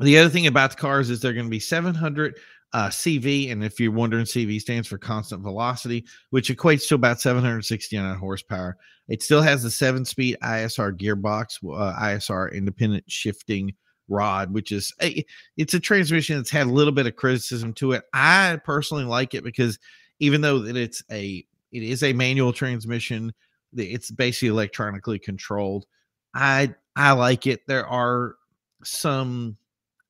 the 0.00 0.18
other 0.18 0.30
thing 0.30 0.46
about 0.46 0.70
the 0.70 0.76
cars 0.76 1.10
is 1.10 1.20
they're 1.20 1.32
going 1.32 1.46
to 1.46 1.50
be 1.50 1.60
700 1.60 2.38
uh, 2.72 2.88
CV, 2.88 3.50
and 3.50 3.64
if 3.64 3.80
you're 3.80 3.90
wondering, 3.90 4.24
CV 4.24 4.60
stands 4.60 4.86
for 4.86 4.98
constant 4.98 5.42
velocity, 5.42 6.06
which 6.30 6.48
equates 6.50 6.86
to 6.88 6.94
about 6.94 7.20
769 7.20 8.16
horsepower. 8.16 8.76
It 9.08 9.22
still 9.22 9.42
has 9.42 9.62
the 9.62 9.70
seven-speed 9.70 10.36
ISR 10.42 10.96
gearbox, 10.96 11.58
uh, 11.64 12.00
ISR 12.00 12.52
independent 12.52 13.10
shifting 13.10 13.74
rod, 14.08 14.52
which 14.52 14.70
is 14.70 14.92
a, 15.02 15.24
it's 15.56 15.74
a 15.74 15.80
transmission 15.80 16.36
that's 16.36 16.50
had 16.50 16.68
a 16.68 16.72
little 16.72 16.92
bit 16.92 17.06
of 17.06 17.16
criticism 17.16 17.72
to 17.74 17.92
it. 17.92 18.04
I 18.12 18.60
personally 18.64 19.04
like 19.04 19.34
it 19.34 19.42
because 19.42 19.78
even 20.20 20.40
though 20.40 20.60
that 20.60 20.76
it's 20.76 21.02
a 21.10 21.44
it 21.72 21.82
is 21.82 22.02
a 22.02 22.12
manual 22.12 22.52
transmission, 22.52 23.32
it's 23.76 24.10
basically 24.10 24.48
electronically 24.48 25.18
controlled. 25.18 25.86
I 26.34 26.74
I 26.96 27.12
like 27.12 27.46
it. 27.46 27.66
There 27.66 27.86
are 27.86 28.36
some 28.84 29.56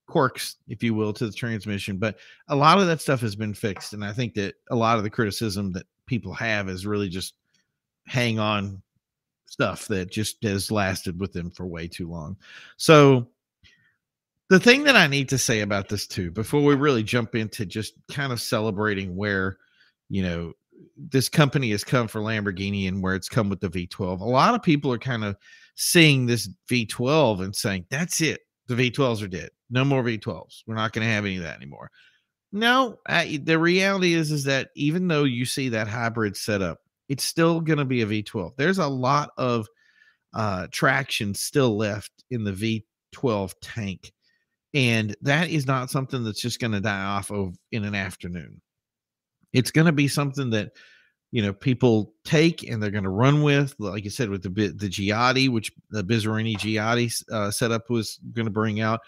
quirks, 0.06 0.56
if 0.68 0.82
you 0.82 0.94
will, 0.94 1.12
to 1.14 1.26
the 1.26 1.32
transmission, 1.32 1.98
but 1.98 2.18
a 2.48 2.56
lot 2.56 2.78
of 2.78 2.86
that 2.86 3.00
stuff 3.00 3.20
has 3.20 3.36
been 3.36 3.54
fixed. 3.54 3.92
And 3.92 4.04
I 4.04 4.12
think 4.12 4.34
that 4.34 4.54
a 4.70 4.76
lot 4.76 4.98
of 4.98 5.04
the 5.04 5.10
criticism 5.10 5.72
that 5.72 5.86
people 6.06 6.34
have 6.34 6.68
is 6.68 6.86
really 6.86 7.08
just 7.08 7.34
hang 8.06 8.38
on 8.38 8.82
stuff 9.46 9.86
that 9.88 10.10
just 10.10 10.42
has 10.42 10.70
lasted 10.70 11.18
with 11.20 11.32
them 11.32 11.50
for 11.50 11.66
way 11.66 11.86
too 11.86 12.08
long. 12.08 12.36
So 12.76 13.28
the 14.48 14.60
thing 14.60 14.84
that 14.84 14.96
I 14.96 15.06
need 15.06 15.28
to 15.28 15.38
say 15.38 15.60
about 15.60 15.88
this 15.88 16.06
too, 16.06 16.30
before 16.30 16.62
we 16.62 16.74
really 16.74 17.04
jump 17.04 17.34
into 17.34 17.64
just 17.64 17.94
kind 18.10 18.32
of 18.32 18.40
celebrating 18.40 19.16
where, 19.16 19.58
you 20.08 20.22
know, 20.22 20.52
this 20.96 21.28
company 21.28 21.70
has 21.70 21.84
come 21.84 22.08
for 22.08 22.20
Lamborghini 22.20 22.88
and 22.88 23.02
where 23.02 23.14
it's 23.14 23.28
come 23.28 23.48
with 23.48 23.60
the 23.60 23.68
V12. 23.68 24.20
A 24.20 24.24
lot 24.24 24.54
of 24.54 24.62
people 24.62 24.92
are 24.92 24.98
kind 24.98 25.24
of 25.24 25.36
seeing 25.74 26.26
this 26.26 26.48
V12 26.70 27.42
and 27.42 27.56
saying, 27.56 27.86
that's 27.90 28.20
it. 28.20 28.40
The 28.66 28.74
V12s 28.74 29.22
are 29.22 29.28
dead. 29.28 29.50
No 29.70 29.84
more 29.84 30.02
V12s. 30.02 30.62
We're 30.66 30.74
not 30.74 30.92
going 30.92 31.06
to 31.06 31.12
have 31.12 31.24
any 31.24 31.36
of 31.36 31.42
that 31.42 31.56
anymore. 31.56 31.90
No, 32.52 32.98
I, 33.06 33.40
the 33.42 33.58
reality 33.58 34.14
is 34.14 34.30
is 34.30 34.44
that 34.44 34.70
even 34.74 35.08
though 35.08 35.24
you 35.24 35.44
see 35.44 35.68
that 35.68 35.88
hybrid 35.88 36.36
setup, 36.36 36.78
it's 37.08 37.24
still 37.24 37.60
going 37.60 37.78
to 37.78 37.84
be 37.84 38.02
a 38.02 38.06
V12. 38.06 38.52
There's 38.56 38.78
a 38.78 38.86
lot 38.86 39.30
of 39.36 39.68
uh, 40.34 40.66
traction 40.70 41.34
still 41.34 41.76
left 41.76 42.12
in 42.30 42.44
the 42.44 42.52
V12 43.14 43.52
tank, 43.62 44.12
and 44.74 45.16
that 45.22 45.50
is 45.50 45.66
not 45.66 45.90
something 45.90 46.24
that's 46.24 46.40
just 46.40 46.60
going 46.60 46.72
to 46.72 46.80
die 46.80 47.04
off 47.04 47.30
of 47.30 47.56
in 47.72 47.84
an 47.84 47.94
afternoon. 47.94 48.60
It's 49.52 49.70
going 49.70 49.86
to 49.86 49.92
be 49.92 50.08
something 50.08 50.50
that 50.50 50.72
you 51.32 51.42
know 51.42 51.52
people 51.52 52.14
take 52.24 52.68
and 52.68 52.82
they're 52.82 52.90
going 52.90 53.04
to 53.04 53.10
run 53.10 53.42
with 53.42 53.74
like 53.78 54.02
you 54.02 54.10
said 54.10 54.30
with 54.30 54.42
the 54.42 54.72
the 54.76 54.88
Giotto 54.88 55.48
which 55.50 55.70
the 55.90 56.02
Bizzarrini 56.02 56.58
Giotto 56.58 57.06
uh, 57.32 57.52
setup 57.52 57.88
was 57.88 58.18
going 58.32 58.46
to 58.46 58.52
bring 58.52 58.80
out 58.80 59.00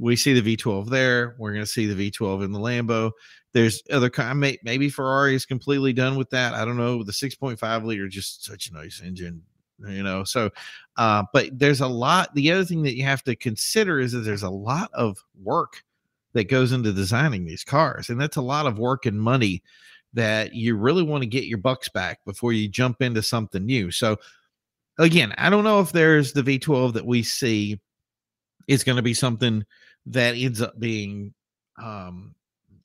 we 0.00 0.16
see 0.16 0.38
the 0.38 0.56
V12 0.56 0.88
there. 0.88 1.36
We're 1.38 1.52
going 1.52 1.64
to 1.64 1.70
see 1.70 1.86
the 1.86 2.10
V12 2.10 2.44
in 2.44 2.52
the 2.52 2.58
Lambo. 2.58 3.12
There's 3.52 3.82
other 3.92 4.08
kind. 4.08 4.40
Maybe 4.40 4.88
Ferrari 4.88 5.34
is 5.34 5.44
completely 5.44 5.92
done 5.92 6.16
with 6.16 6.30
that. 6.30 6.54
I 6.54 6.64
don't 6.64 6.78
know. 6.78 7.04
The 7.04 7.12
6.5 7.12 7.84
liter 7.84 8.08
just 8.08 8.44
such 8.44 8.70
a 8.70 8.72
nice 8.72 9.02
engine, 9.04 9.42
you 9.86 10.02
know. 10.02 10.24
So, 10.24 10.50
uh, 10.96 11.24
but 11.34 11.50
there's 11.52 11.82
a 11.82 11.86
lot. 11.86 12.34
The 12.34 12.50
other 12.50 12.64
thing 12.64 12.82
that 12.84 12.96
you 12.96 13.04
have 13.04 13.22
to 13.24 13.36
consider 13.36 14.00
is 14.00 14.12
that 14.12 14.20
there's 14.20 14.42
a 14.42 14.50
lot 14.50 14.90
of 14.94 15.18
work 15.42 15.84
that 16.32 16.48
goes 16.48 16.72
into 16.72 16.92
designing 16.92 17.44
these 17.44 17.64
cars, 17.64 18.08
and 18.08 18.20
that's 18.20 18.36
a 18.36 18.42
lot 18.42 18.66
of 18.66 18.78
work 18.78 19.06
and 19.06 19.20
money 19.20 19.62
that 20.12 20.54
you 20.54 20.76
really 20.76 21.02
want 21.02 21.22
to 21.22 21.28
get 21.28 21.44
your 21.44 21.58
bucks 21.58 21.88
back 21.88 22.24
before 22.24 22.52
you 22.52 22.68
jump 22.68 23.00
into 23.00 23.22
something 23.22 23.64
new. 23.64 23.90
So, 23.90 24.16
again, 24.98 25.32
I 25.38 25.50
don't 25.50 25.64
know 25.64 25.80
if 25.80 25.92
there's 25.92 26.32
the 26.32 26.42
V12 26.42 26.94
that 26.94 27.06
we 27.06 27.22
see 27.22 27.80
is 28.68 28.84
going 28.84 28.96
to 28.96 29.02
be 29.02 29.14
something 29.14 29.64
that 30.06 30.34
ends 30.34 30.60
up 30.62 30.78
being 30.78 31.34
um 31.80 32.34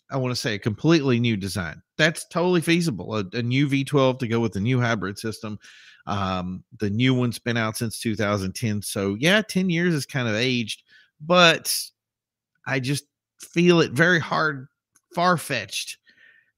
I 0.10 0.18
want 0.18 0.32
to 0.32 0.40
say 0.40 0.54
a 0.54 0.60
completely 0.60 1.20
new 1.20 1.36
design. 1.36 1.82
That's 1.98 2.28
totally 2.28 2.62
feasible. 2.62 3.16
A, 3.16 3.26
a, 3.34 3.42
new 3.42 3.68
V12 3.68 4.20
to 4.20 4.28
go 4.28 4.40
with 4.40 4.54
the 4.54 4.60
new 4.60 4.80
hybrid 4.80 5.18
system. 5.18 5.58
Um, 6.06 6.64
the 6.80 6.92
new 6.92 7.16
one's 7.16 7.40
been 7.40 7.58
out 7.58 7.76
since 7.76 8.00
2010. 8.00 8.84
So 8.84 9.16
yeah, 9.20 9.42
10 9.42 9.70
years 9.70 9.96
is 9.96 10.06
kind 10.06 10.28
of 10.28 10.36
aged, 10.36 10.84
but 11.20 11.76
I 12.68 12.80
just 12.80 13.06
feel 13.40 13.82
it 13.82 13.92
very 13.92 14.20
hard, 14.20 14.68
far 15.14 15.38
fetched 15.38 15.98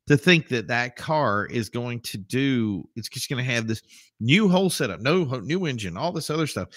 to 0.07 0.17
think 0.17 0.47
that 0.47 0.67
that 0.67 0.95
car 0.95 1.45
is 1.47 1.69
going 1.69 1.99
to 1.99 2.17
do. 2.17 2.87
It's 2.95 3.09
just 3.09 3.29
going 3.29 3.43
to 3.43 3.51
have 3.51 3.67
this 3.67 3.81
new 4.19 4.47
whole 4.47 4.69
setup, 4.69 5.01
no 5.01 5.23
new 5.39 5.65
engine, 5.65 5.97
all 5.97 6.11
this 6.11 6.29
other 6.29 6.47
stuff, 6.47 6.69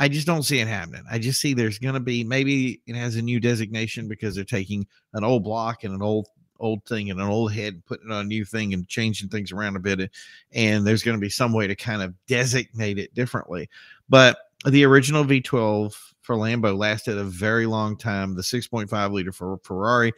I 0.00 0.08
just 0.08 0.26
don't 0.26 0.44
see 0.44 0.60
it 0.60 0.68
happening. 0.68 1.02
I 1.10 1.18
just 1.18 1.40
see 1.40 1.54
there's 1.54 1.78
going 1.78 1.94
to 1.94 2.00
be 2.00 2.22
maybe 2.22 2.80
it 2.86 2.94
has 2.94 3.16
a 3.16 3.22
new 3.22 3.40
designation 3.40 4.06
because 4.06 4.34
they're 4.34 4.44
taking 4.44 4.86
an 5.14 5.24
old 5.24 5.42
block 5.42 5.84
and 5.84 5.94
an 5.94 6.02
old 6.02 6.28
old 6.60 6.84
thing 6.84 7.10
and 7.10 7.20
an 7.20 7.26
old 7.26 7.52
head 7.52 7.74
and 7.74 7.86
putting 7.86 8.10
on 8.10 8.24
a 8.24 8.28
new 8.28 8.44
thing 8.44 8.74
and 8.74 8.88
changing 8.88 9.28
things 9.28 9.52
around 9.52 9.76
a 9.76 9.80
bit 9.80 10.10
and 10.52 10.84
there's 10.84 11.04
going 11.04 11.16
to 11.16 11.20
be 11.20 11.30
some 11.30 11.52
way 11.52 11.68
to 11.68 11.76
kind 11.76 12.02
of 12.02 12.12
designate 12.26 12.98
it 12.98 13.14
differently 13.14 13.70
but 14.08 14.38
the 14.66 14.84
original 14.84 15.24
v12 15.24 15.94
for 16.28 16.36
lambo 16.36 16.76
lasted 16.76 17.16
a 17.16 17.24
very 17.24 17.64
long 17.64 17.96
time 17.96 18.34
the 18.34 18.42
6.5 18.42 19.12
liter 19.12 19.32
for 19.32 19.58
ferrari 19.62 20.12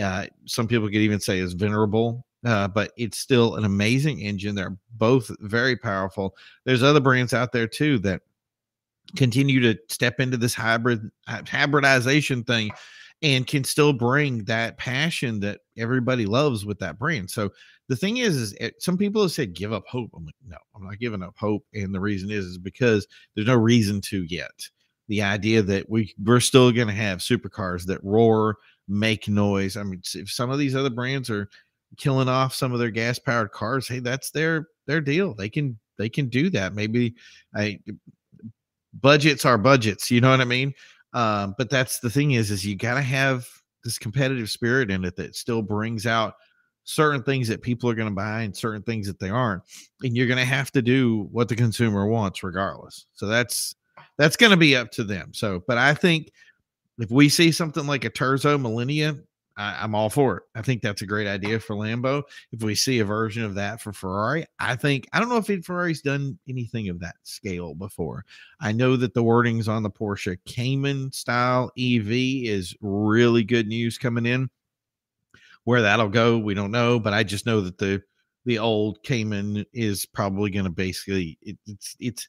uh, 0.00 0.24
some 0.46 0.68
people 0.68 0.86
could 0.86 0.94
even 0.98 1.18
say 1.18 1.40
is 1.40 1.52
venerable 1.52 2.24
uh, 2.46 2.68
but 2.68 2.92
it's 2.96 3.18
still 3.18 3.56
an 3.56 3.64
amazing 3.64 4.20
engine 4.20 4.54
they're 4.54 4.78
both 4.92 5.32
very 5.40 5.76
powerful 5.76 6.36
there's 6.64 6.84
other 6.84 7.00
brands 7.00 7.34
out 7.34 7.50
there 7.50 7.66
too 7.66 7.98
that 7.98 8.20
continue 9.16 9.58
to 9.58 9.76
step 9.88 10.20
into 10.20 10.36
this 10.36 10.54
hybrid 10.54 11.10
hybridization 11.26 12.44
thing 12.44 12.70
and 13.22 13.48
can 13.48 13.64
still 13.64 13.92
bring 13.92 14.44
that 14.44 14.78
passion 14.78 15.40
that 15.40 15.62
everybody 15.76 16.24
loves 16.24 16.64
with 16.64 16.78
that 16.78 17.00
brand. 17.00 17.28
So 17.28 17.50
the 17.88 17.96
thing 17.96 18.18
is, 18.18 18.36
is 18.36 18.52
it, 18.60 18.80
some 18.80 18.96
people 18.96 19.22
have 19.22 19.32
said 19.32 19.54
give 19.54 19.72
up 19.72 19.84
hope. 19.88 20.10
I'm 20.14 20.24
like, 20.24 20.36
no, 20.46 20.56
I'm 20.76 20.84
not 20.84 21.00
giving 21.00 21.22
up 21.22 21.34
hope. 21.36 21.64
And 21.74 21.92
the 21.92 22.00
reason 22.00 22.30
is, 22.30 22.44
is 22.44 22.58
because 22.58 23.08
there's 23.34 23.48
no 23.48 23.56
reason 23.56 24.00
to 24.02 24.22
yet. 24.24 24.68
The 25.08 25.22
idea 25.22 25.62
that 25.62 25.88
we 25.88 26.14
we're 26.22 26.40
still 26.40 26.70
going 26.70 26.88
to 26.88 26.94
have 26.94 27.18
supercars 27.18 27.86
that 27.86 28.02
roar, 28.04 28.56
make 28.88 29.28
noise. 29.28 29.76
I 29.76 29.82
mean, 29.82 30.02
if 30.14 30.30
some 30.30 30.50
of 30.50 30.58
these 30.58 30.76
other 30.76 30.90
brands 30.90 31.30
are 31.30 31.48
killing 31.96 32.28
off 32.28 32.54
some 32.54 32.72
of 32.72 32.78
their 32.78 32.90
gas 32.90 33.18
powered 33.18 33.52
cars, 33.52 33.88
hey, 33.88 34.00
that's 34.00 34.30
their 34.30 34.68
their 34.86 35.00
deal. 35.00 35.34
They 35.34 35.48
can 35.48 35.78
they 35.96 36.08
can 36.08 36.28
do 36.28 36.50
that. 36.50 36.74
Maybe 36.74 37.14
I 37.54 37.80
budgets 39.00 39.44
are 39.44 39.58
budgets 39.58 40.10
you 40.10 40.20
know 40.20 40.30
what 40.30 40.40
i 40.40 40.44
mean 40.44 40.72
um, 41.14 41.54
but 41.56 41.70
that's 41.70 42.00
the 42.00 42.10
thing 42.10 42.32
is 42.32 42.50
is 42.50 42.66
you 42.66 42.76
got 42.76 42.94
to 42.94 43.02
have 43.02 43.46
this 43.84 43.98
competitive 43.98 44.50
spirit 44.50 44.90
in 44.90 45.04
it 45.04 45.16
that 45.16 45.34
still 45.34 45.62
brings 45.62 46.06
out 46.06 46.34
certain 46.84 47.22
things 47.22 47.48
that 47.48 47.62
people 47.62 47.88
are 47.88 47.94
going 47.94 48.08
to 48.08 48.14
buy 48.14 48.42
and 48.42 48.56
certain 48.56 48.82
things 48.82 49.06
that 49.06 49.18
they 49.18 49.30
aren't 49.30 49.62
and 50.02 50.16
you're 50.16 50.26
going 50.26 50.38
to 50.38 50.44
have 50.44 50.70
to 50.70 50.82
do 50.82 51.28
what 51.32 51.48
the 51.48 51.56
consumer 51.56 52.06
wants 52.06 52.42
regardless 52.42 53.06
so 53.14 53.26
that's 53.26 53.74
that's 54.16 54.36
going 54.36 54.50
to 54.50 54.56
be 54.56 54.76
up 54.76 54.90
to 54.90 55.04
them 55.04 55.32
so 55.32 55.62
but 55.66 55.78
i 55.78 55.94
think 55.94 56.30
if 56.98 57.10
we 57.10 57.28
see 57.28 57.52
something 57.52 57.86
like 57.86 58.04
a 58.04 58.10
terzo 58.10 58.60
millennio 58.60 59.20
I, 59.58 59.84
am 59.84 59.94
all 59.94 60.08
for 60.08 60.36
it. 60.36 60.42
I 60.54 60.62
think 60.62 60.82
that's 60.82 61.02
a 61.02 61.06
great 61.06 61.26
idea 61.26 61.58
for 61.58 61.74
Lambo. 61.74 62.22
If 62.52 62.62
we 62.62 62.76
see 62.76 63.00
a 63.00 63.04
version 63.04 63.42
of 63.42 63.56
that 63.56 63.82
for 63.82 63.92
Ferrari, 63.92 64.46
I 64.60 64.76
think 64.76 65.08
I 65.12 65.18
don't 65.18 65.28
know 65.28 65.38
if 65.38 65.64
Ferrari's 65.66 66.00
done 66.00 66.38
anything 66.48 66.88
of 66.88 67.00
that 67.00 67.16
scale 67.24 67.74
before. 67.74 68.24
I 68.60 68.70
know 68.70 68.96
that 68.96 69.14
the 69.14 69.22
wordings 69.22 69.68
on 69.68 69.82
the 69.82 69.90
Porsche 69.90 70.38
Cayman 70.46 71.12
style 71.12 71.72
EV 71.76 72.08
is 72.08 72.76
really 72.80 73.42
good 73.42 73.66
news 73.66 73.98
coming 73.98 74.26
in. 74.26 74.48
Where 75.64 75.82
that'll 75.82 76.08
go, 76.08 76.38
we 76.38 76.54
don't 76.54 76.70
know, 76.70 77.00
but 77.00 77.12
I 77.12 77.24
just 77.24 77.44
know 77.44 77.60
that 77.62 77.78
the 77.78 78.00
the 78.44 78.60
old 78.60 79.02
Cayman 79.02 79.66
is 79.72 80.06
probably 80.06 80.50
going 80.50 80.64
to 80.64 80.70
basically 80.70 81.36
it, 81.42 81.58
it's 81.66 81.96
it's 81.98 82.28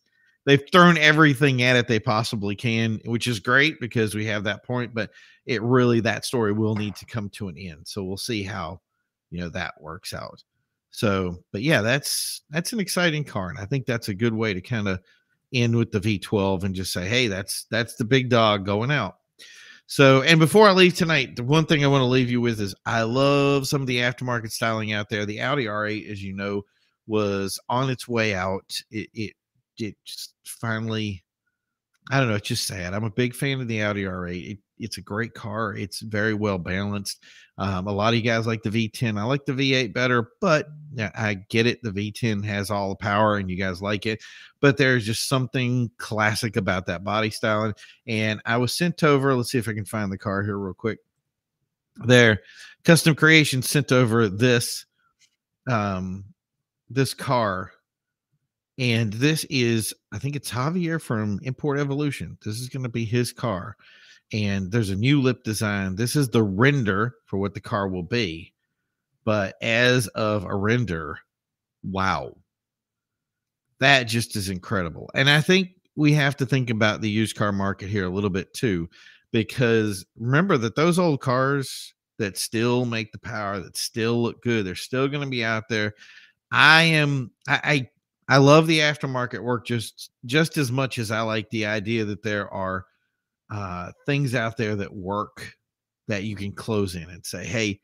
they've 0.50 0.72
thrown 0.72 0.98
everything 0.98 1.62
at 1.62 1.76
it 1.76 1.88
they 1.88 2.00
possibly 2.00 2.56
can, 2.56 3.00
which 3.06 3.28
is 3.28 3.40
great 3.40 3.80
because 3.80 4.16
we 4.16 4.26
have 4.26 4.44
that 4.44 4.66
point. 4.66 4.96
But 4.96 5.12
it 5.46 5.62
really 5.62 6.00
that 6.02 6.26
story 6.26 6.54
will 6.54 6.76
need 6.76 6.96
to 6.96 7.06
come 7.06 7.30
to 7.30 7.50
an 7.50 7.58
end. 7.58 7.88
So 7.88 8.04
we'll 8.04 8.18
see 8.18 8.42
how 8.42 8.82
you 9.30 9.40
know 9.40 9.50
that 9.50 9.80
works 9.80 10.12
out. 10.12 10.44
So, 10.90 11.38
but 11.52 11.62
yeah, 11.62 11.82
that's 11.82 12.42
that's 12.50 12.74
an 12.74 12.80
exciting 12.80 13.24
car, 13.24 13.50
and 13.50 13.60
I 13.60 13.66
think 13.66 13.86
that's 13.86 14.10
a 14.10 14.14
good 14.16 14.34
way 14.34 14.56
to 14.56 14.62
kind 14.62 14.88
of 14.88 15.00
end 15.54 15.76
with 15.76 15.92
the 15.92 16.00
V12 16.00 16.64
and 16.64 16.74
just 16.74 16.94
say, 16.94 17.08
hey, 17.08 17.28
that's 17.28 17.66
that's 17.70 17.96
the 17.96 18.06
big 18.06 18.30
dog 18.30 18.66
going 18.66 18.90
out. 18.90 19.18
So, 19.86 20.24
and 20.24 20.40
before 20.40 20.68
I 20.68 20.72
leave 20.72 20.96
tonight, 20.96 21.36
the 21.36 21.44
one 21.44 21.66
thing 21.66 21.84
I 21.84 21.88
want 21.88 22.02
to 22.02 22.06
leave 22.06 22.30
you 22.30 22.42
with 22.42 22.60
is 22.60 22.76
I 22.88 23.04
love 23.04 23.68
some 23.68 23.82
of 23.82 23.88
the 23.88 23.98
aftermarket 23.98 24.52
styling 24.52 24.94
out 24.94 25.10
there. 25.10 25.26
The 25.26 25.42
Audi 25.42 25.66
R8, 25.66 26.12
as 26.12 26.24
you 26.24 26.34
know, 26.34 26.64
was 27.08 27.60
on 27.70 27.90
its 27.90 28.08
way 28.08 28.36
out. 28.36 28.80
It, 28.92 29.10
it 29.14 29.34
it 29.82 29.96
just 30.06 30.34
finally 30.44 31.24
I 32.12 32.20
don't 32.20 32.30
know, 32.30 32.36
it's 32.36 32.48
just 32.48 32.66
sad. 32.66 32.96
I'm 32.96 33.04
a 33.04 33.12
big 33.12 33.36
fan 33.36 33.62
of 33.62 33.68
the 33.68 33.84
Audi 33.84 34.04
R8. 34.04 34.52
It, 34.52 34.58
it's 34.80 34.98
a 34.98 35.02
great 35.02 35.36
car. 35.36 35.76
It's 35.76 36.00
very 36.00 36.34
well 36.34 36.58
balanced. 36.58 37.24
Um, 37.60 37.88
a 37.88 37.92
lot 37.92 38.14
of 38.14 38.16
you 38.16 38.24
guys 38.24 38.48
like 38.48 38.64
the 38.64 38.72
V10. 38.72 39.20
I 39.20 39.24
like 39.24 39.46
the 39.46 39.52
V8 39.52 39.94
better, 39.94 40.32
but 40.42 40.70
I 40.98 41.36
get 41.50 41.68
it. 41.68 41.84
The 41.84 41.92
V10 41.92 42.44
has 42.46 42.72
all 42.72 42.90
the 42.90 42.96
power 42.96 43.38
and 43.38 43.50
you 43.50 43.58
guys 43.58 43.80
like 43.82 44.08
it. 44.08 44.24
But 44.60 44.78
there's 44.78 45.06
just 45.06 45.28
something 45.28 45.92
classic 45.98 46.56
about 46.56 46.88
that 46.88 47.04
body 47.04 47.30
styling. 47.30 47.76
And 48.08 48.42
I 48.44 48.58
was 48.58 48.74
sent 48.74 49.04
over, 49.04 49.36
let's 49.36 49.52
see 49.52 49.60
if 49.60 49.68
I 49.68 49.74
can 49.74 49.86
find 49.86 50.12
the 50.12 50.18
car 50.18 50.42
here 50.42 50.58
real 50.58 50.74
quick. 50.74 51.00
There, 52.06 52.42
custom 52.86 53.14
creation 53.14 53.62
sent 53.62 53.92
over 53.92 54.30
this 54.30 54.86
um 55.68 56.24
this 56.90 57.14
car 57.14 57.72
and 58.80 59.14
this 59.14 59.44
is, 59.50 59.94
I 60.12 60.18
think 60.18 60.36
it's 60.36 60.50
Javier 60.50 61.02
from 61.02 61.40
Import 61.44 61.80
Evolution. 61.80 62.38
This 62.44 62.60
is 62.60 62.70
going 62.70 62.84
to 62.84 62.90
be 62.90 63.06
his 63.06 63.32
car. 63.32 63.76
and 64.32 64.72
there's 64.72 64.90
a 64.90 64.96
new 64.96 65.22
lip 65.22 65.44
design. 65.44 65.96
This 65.96 66.16
is 66.16 66.30
the 66.30 66.44
render 66.44 67.16
for 67.26 67.38
what 67.38 67.54
the 67.54 67.62
car 67.62 67.88
will 67.88 68.04
be. 68.04 68.54
But 69.26 69.56
as 69.62 70.08
of 70.10 70.44
a 70.46 70.56
render, 70.56 71.20
wow. 71.84 72.36
That 73.80 74.04
just 74.04 74.36
is 74.36 74.50
incredible. 74.50 75.10
And 75.16 75.30
I 75.30 75.42
think 75.42 75.70
we 75.96 76.14
have 76.14 76.36
to 76.38 76.46
think 76.46 76.70
about 76.70 77.02
the 77.02 77.10
used 77.10 77.36
car 77.36 77.52
market 77.52 77.90
here 77.90 78.06
a 78.06 78.10
little 78.10 78.30
bit 78.30 78.54
too, 78.54 78.90
because 79.32 80.06
remember 80.18 80.58
that 80.58 80.76
those 80.76 81.00
old 81.00 81.22
cars 81.22 81.94
that 82.18 82.38
still 82.38 82.86
make 82.86 83.12
the 83.12 83.20
power, 83.20 83.60
that 83.60 83.78
still 83.78 84.22
look 84.22 84.42
good, 84.42 84.66
they're 84.66 84.76
still 84.76 85.08
going 85.08 85.24
to 85.24 85.30
be 85.30 85.44
out 85.44 85.70
there. 85.70 85.94
I 86.52 86.84
am, 86.84 87.32
I, 87.48 87.60
I, 87.64 87.90
I 88.30 88.38
love 88.38 88.68
the 88.68 88.80
aftermarket 88.80 89.42
work 89.42 89.66
just 89.66 90.12
just 90.26 90.58
as 90.58 90.72
much 90.72 91.00
as 91.00 91.10
I 91.10 91.22
like 91.22 91.50
the 91.50 91.66
idea 91.66 92.06
that 92.06 92.22
there 92.22 92.48
are 92.54 92.86
uh, 93.50 93.92
things 94.06 94.36
out 94.36 94.56
there 94.56 94.76
that 94.76 94.96
work 94.96 95.56
that 96.08 96.24
you 96.24 96.36
can 96.36 96.52
close 96.52 96.96
in 96.96 97.10
and 97.10 97.26
say, 97.26 97.44
hey, 97.44 97.80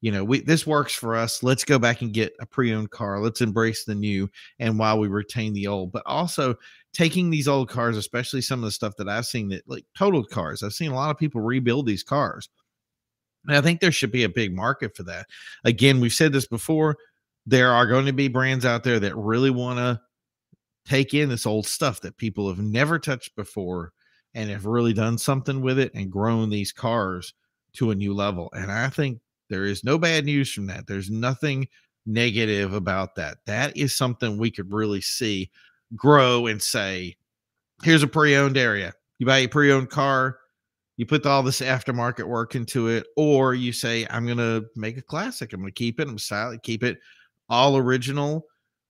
you 0.00 0.10
know, 0.10 0.24
we 0.24 0.40
this 0.40 0.66
works 0.66 0.94
for 0.94 1.14
us. 1.14 1.42
Let's 1.42 1.62
go 1.62 1.78
back 1.78 2.00
and 2.00 2.12
get 2.12 2.32
a 2.40 2.46
pre-owned 2.46 2.90
car. 2.90 3.20
Let's 3.20 3.42
embrace 3.42 3.84
the 3.84 3.94
new 3.94 4.30
and 4.58 4.78
while 4.78 4.98
we 4.98 5.08
retain 5.08 5.52
the 5.52 5.66
old. 5.66 5.92
But 5.92 6.04
also 6.06 6.56
taking 6.94 7.28
these 7.28 7.46
old 7.46 7.68
cars, 7.68 7.98
especially 7.98 8.40
some 8.40 8.60
of 8.60 8.64
the 8.64 8.72
stuff 8.72 8.96
that 8.96 9.10
I've 9.10 9.26
seen 9.26 9.50
that 9.50 9.68
like 9.68 9.84
totaled 9.96 10.30
cars. 10.30 10.62
I've 10.62 10.72
seen 10.72 10.90
a 10.90 10.94
lot 10.94 11.10
of 11.10 11.18
people 11.18 11.42
rebuild 11.42 11.86
these 11.86 12.02
cars. 12.02 12.48
And 13.46 13.56
I 13.56 13.60
think 13.60 13.80
there 13.80 13.92
should 13.92 14.12
be 14.12 14.24
a 14.24 14.28
big 14.28 14.54
market 14.54 14.96
for 14.96 15.02
that. 15.04 15.26
Again, 15.64 16.00
we've 16.00 16.12
said 16.12 16.32
this 16.32 16.46
before. 16.46 16.96
There 17.46 17.72
are 17.72 17.86
going 17.86 18.06
to 18.06 18.12
be 18.12 18.28
brands 18.28 18.64
out 18.64 18.84
there 18.84 19.00
that 19.00 19.16
really 19.16 19.50
want 19.50 19.78
to 19.78 20.00
take 20.84 21.14
in 21.14 21.28
this 21.28 21.46
old 21.46 21.66
stuff 21.66 22.00
that 22.00 22.16
people 22.16 22.48
have 22.48 22.58
never 22.58 22.98
touched 22.98 23.34
before 23.36 23.92
and 24.34 24.50
have 24.50 24.66
really 24.66 24.92
done 24.92 25.18
something 25.18 25.60
with 25.60 25.78
it 25.78 25.92
and 25.94 26.10
grown 26.10 26.50
these 26.50 26.72
cars 26.72 27.34
to 27.74 27.90
a 27.90 27.94
new 27.94 28.14
level. 28.14 28.50
And 28.54 28.70
I 28.70 28.88
think 28.88 29.20
there 29.48 29.64
is 29.64 29.84
no 29.84 29.98
bad 29.98 30.24
news 30.24 30.52
from 30.52 30.66
that. 30.66 30.86
There's 30.86 31.10
nothing 31.10 31.68
negative 32.06 32.72
about 32.72 33.14
that. 33.16 33.38
That 33.46 33.76
is 33.76 33.94
something 33.94 34.38
we 34.38 34.50
could 34.50 34.72
really 34.72 35.00
see 35.00 35.50
grow 35.94 36.46
and 36.46 36.62
say, 36.62 37.16
here's 37.82 38.02
a 38.02 38.08
pre 38.08 38.36
owned 38.36 38.56
area. 38.56 38.92
You 39.18 39.26
buy 39.26 39.38
a 39.38 39.48
pre 39.48 39.72
owned 39.72 39.90
car, 39.90 40.38
you 40.96 41.06
put 41.06 41.26
all 41.26 41.42
this 41.42 41.60
aftermarket 41.60 42.24
work 42.24 42.54
into 42.54 42.88
it, 42.88 43.06
or 43.16 43.54
you 43.54 43.72
say, 43.72 44.06
I'm 44.10 44.24
going 44.24 44.38
to 44.38 44.66
make 44.76 44.96
a 44.96 45.02
classic. 45.02 45.52
I'm 45.52 45.60
going 45.60 45.72
to 45.72 45.74
keep 45.74 46.00
it. 46.00 46.08
I'm 46.08 46.18
silent, 46.18 46.62
keep 46.62 46.82
it 46.82 46.98
all 47.48 47.76
original 47.76 48.46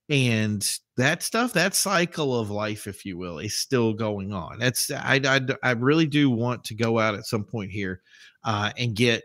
and 0.09 0.79
that 0.97 1.23
stuff 1.23 1.53
that 1.53 1.75
cycle 1.75 2.38
of 2.38 2.51
life 2.51 2.87
if 2.87 3.05
you 3.05 3.17
will 3.17 3.38
is 3.38 3.57
still 3.57 3.93
going 3.93 4.33
on. 4.33 4.59
That's 4.59 4.91
i 4.91 5.21
i, 5.25 5.41
I 5.62 5.71
really 5.73 6.07
do 6.07 6.31
want 6.31 6.65
to 6.65 6.75
go 6.75 6.99
out 6.99 7.15
at 7.15 7.27
some 7.27 7.45
point 7.45 7.71
here 7.71 8.03
uh, 8.45 8.73
and 8.77 8.95
get 8.95 9.23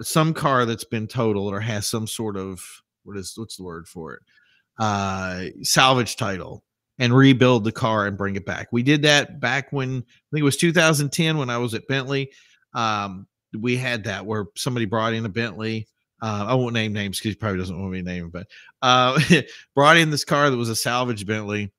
some 0.00 0.34
car 0.34 0.66
that's 0.66 0.84
been 0.84 1.06
totaled 1.06 1.52
or 1.52 1.60
has 1.60 1.86
some 1.86 2.06
sort 2.06 2.36
of 2.36 2.62
what 3.04 3.16
is 3.16 3.34
what's 3.36 3.56
the 3.56 3.62
word 3.62 3.86
for 3.88 4.14
it? 4.14 4.22
Uh 4.78 5.46
salvage 5.62 6.16
title 6.16 6.64
and 6.98 7.14
rebuild 7.14 7.64
the 7.64 7.72
car 7.72 8.06
and 8.06 8.18
bring 8.18 8.36
it 8.36 8.46
back. 8.46 8.68
We 8.72 8.82
did 8.82 9.02
that 9.02 9.40
back 9.40 9.72
when 9.72 9.98
i 9.98 10.26
think 10.32 10.40
it 10.40 10.42
was 10.42 10.56
2010 10.56 11.38
when 11.38 11.50
i 11.50 11.58
was 11.58 11.74
at 11.74 11.86
bentley. 11.88 12.30
Um 12.74 13.26
we 13.58 13.76
had 13.76 14.04
that 14.04 14.24
where 14.26 14.46
somebody 14.56 14.86
brought 14.86 15.14
in 15.14 15.26
a 15.26 15.28
bentley 15.28 15.88
uh, 16.22 16.46
I 16.48 16.54
won't 16.54 16.72
name 16.72 16.92
names 16.92 17.18
because 17.18 17.32
he 17.32 17.36
probably 17.36 17.58
doesn't 17.58 17.78
want 17.78 17.92
me 17.92 17.98
to 17.98 18.08
name 18.08 18.24
him, 18.24 18.30
but 18.30 18.46
uh, 18.80 19.18
brought 19.74 19.96
in 19.96 20.10
this 20.10 20.24
car 20.24 20.48
that 20.48 20.56
was 20.56 20.68
a 20.68 20.76
salvage 20.76 21.26
Bentley, 21.26 21.72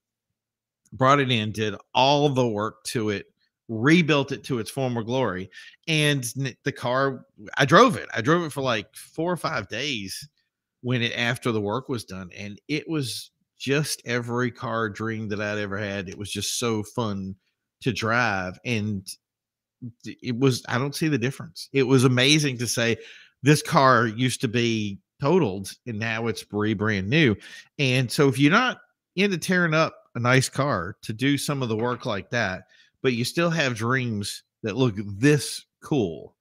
brought 0.92 1.22
it 1.22 1.32
in, 1.32 1.54
did 1.54 1.76
all 1.96 2.28
the 2.28 2.48
work 2.48 2.84
to 2.86 3.10
it, 3.10 3.28
rebuilt 3.70 4.34
it 4.34 4.44
to 4.44 4.60
its 4.60 4.70
former 4.70 5.02
glory. 5.02 5.50
And 5.88 6.24
the 6.64 6.74
car, 6.74 7.26
I 7.58 7.64
drove 7.64 7.96
it. 7.96 8.10
I 8.14 8.20
drove 8.20 8.44
it 8.44 8.52
for 8.52 8.62
like 8.62 8.94
four 8.94 9.32
or 9.32 9.38
five 9.38 9.70
days 9.70 10.28
when 10.82 11.02
it 11.02 11.18
after 11.18 11.54
the 11.54 11.62
work 11.62 11.88
was 11.88 12.04
done. 12.04 12.30
And 12.38 12.60
it 12.68 12.88
was 12.90 13.32
just 13.58 14.02
every 14.06 14.52
car 14.52 14.90
dream 14.90 15.30
that 15.30 15.40
I'd 15.40 15.58
ever 15.58 15.78
had. 15.78 16.10
It 16.10 16.18
was 16.18 16.30
just 16.30 16.60
so 16.60 16.84
fun 16.84 17.36
to 17.80 17.94
drive. 17.94 18.60
And 18.66 19.08
it 20.06 20.38
was, 20.38 20.64
I 20.68 20.78
don't 20.78 20.96
see 20.96 21.08
the 21.08 21.18
difference. 21.18 21.70
It 21.72 21.84
was 21.84 22.04
amazing 22.04 22.58
to 22.58 22.68
say, 22.68 22.98
this 23.44 23.62
car 23.62 24.08
used 24.08 24.42
to 24.42 24.48
be 24.48 25.00
totaled 25.22 25.72
and 25.86 26.00
now 26.00 26.28
it's 26.28 26.44
brand 26.44 27.10
new. 27.10 27.36
And 27.78 28.12
so 28.12 28.28
if 28.28 28.40
you're 28.40 28.52
not 28.52 28.80
into 29.16 29.38
tearing 29.38 29.74
up 29.74 29.96
a 30.16 30.20
nice 30.20 30.50
car 30.50 30.96
to 31.04 31.14
do 31.14 31.38
some 31.38 31.62
of 31.62 31.70
the 31.70 31.78
work 31.78 32.06
like 32.06 32.30
that, 32.32 32.64
but 33.02 33.14
you 33.14 33.24
still 33.24 33.50
have 33.50 33.76
dreams 33.76 34.44
that 34.64 34.78
look 34.78 34.96
this 34.98 35.66
cool 35.84 36.36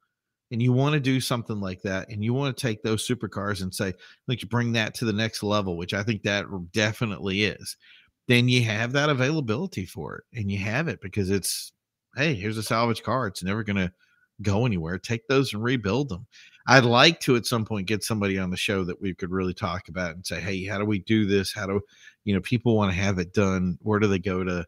and 0.53 0.63
you 0.63 0.73
want 0.73 0.93
to 0.93 1.01
do 1.01 1.21
something 1.21 1.61
like 1.61 1.83
that 1.83 2.09
and 2.09 2.23
you 2.23 2.33
want 2.33 2.57
to 2.57 2.61
take 2.61 2.83
those 2.83 3.07
supercars 3.07 3.63
and 3.63 3.75
say 3.75 3.93
like 4.29 4.43
you 4.43 4.49
bring 4.49 4.73
that 4.73 4.95
to 4.95 5.05
the 5.05 5.13
next 5.13 5.43
level 5.43 5.77
which 5.77 5.95
i 5.95 6.03
think 6.03 6.23
that 6.23 6.47
definitely 6.73 7.43
is 7.43 7.77
then 8.29 8.49
you 8.49 8.63
have 8.63 8.93
that 8.93 9.11
availability 9.11 9.85
for 9.85 10.17
it 10.19 10.39
and 10.39 10.53
you 10.53 10.59
have 10.59 10.87
it 10.87 11.01
because 11.01 11.31
it's 11.31 11.73
hey 12.17 12.35
here's 12.35 12.59
a 12.59 12.63
salvage 12.63 13.03
car 13.03 13.27
it's 13.27 13.43
never 13.43 13.65
going 13.65 13.77
to 13.77 13.93
go 14.43 14.65
anywhere 14.65 14.99
take 14.99 15.27
those 15.27 15.53
and 15.53 15.65
rebuild 15.65 16.09
them 16.09 16.27
I'd 16.67 16.85
like 16.85 17.21
to 17.21 17.37
at 17.37 17.47
some 17.47 17.65
point 17.65 17.87
get 17.87 18.05
somebody 18.05 18.39
on 18.39 18.51
the 18.51 18.57
show 18.57 18.85
that 18.85 19.01
we 19.01 19.15
could 19.15 19.31
really 19.31 19.55
talk 19.55 19.89
about 19.89 20.15
and 20.15 20.27
say, 20.27 20.41
hey, 20.41 20.65
how 20.65 20.79
do 20.79 20.85
we 20.85 21.01
do 21.01 21.27
this? 21.27 21.53
How 21.53 21.67
do 21.67 21.81
you 22.25 22.35
know 22.35 22.41
people 22.41 22.77
want 22.77 22.93
to 22.93 22.99
have 22.99 23.19
it 23.19 23.35
done? 23.35 23.79
Where 23.83 23.99
do 23.99 24.07
they 24.07 24.19
go 24.19 24.45
to 24.45 24.65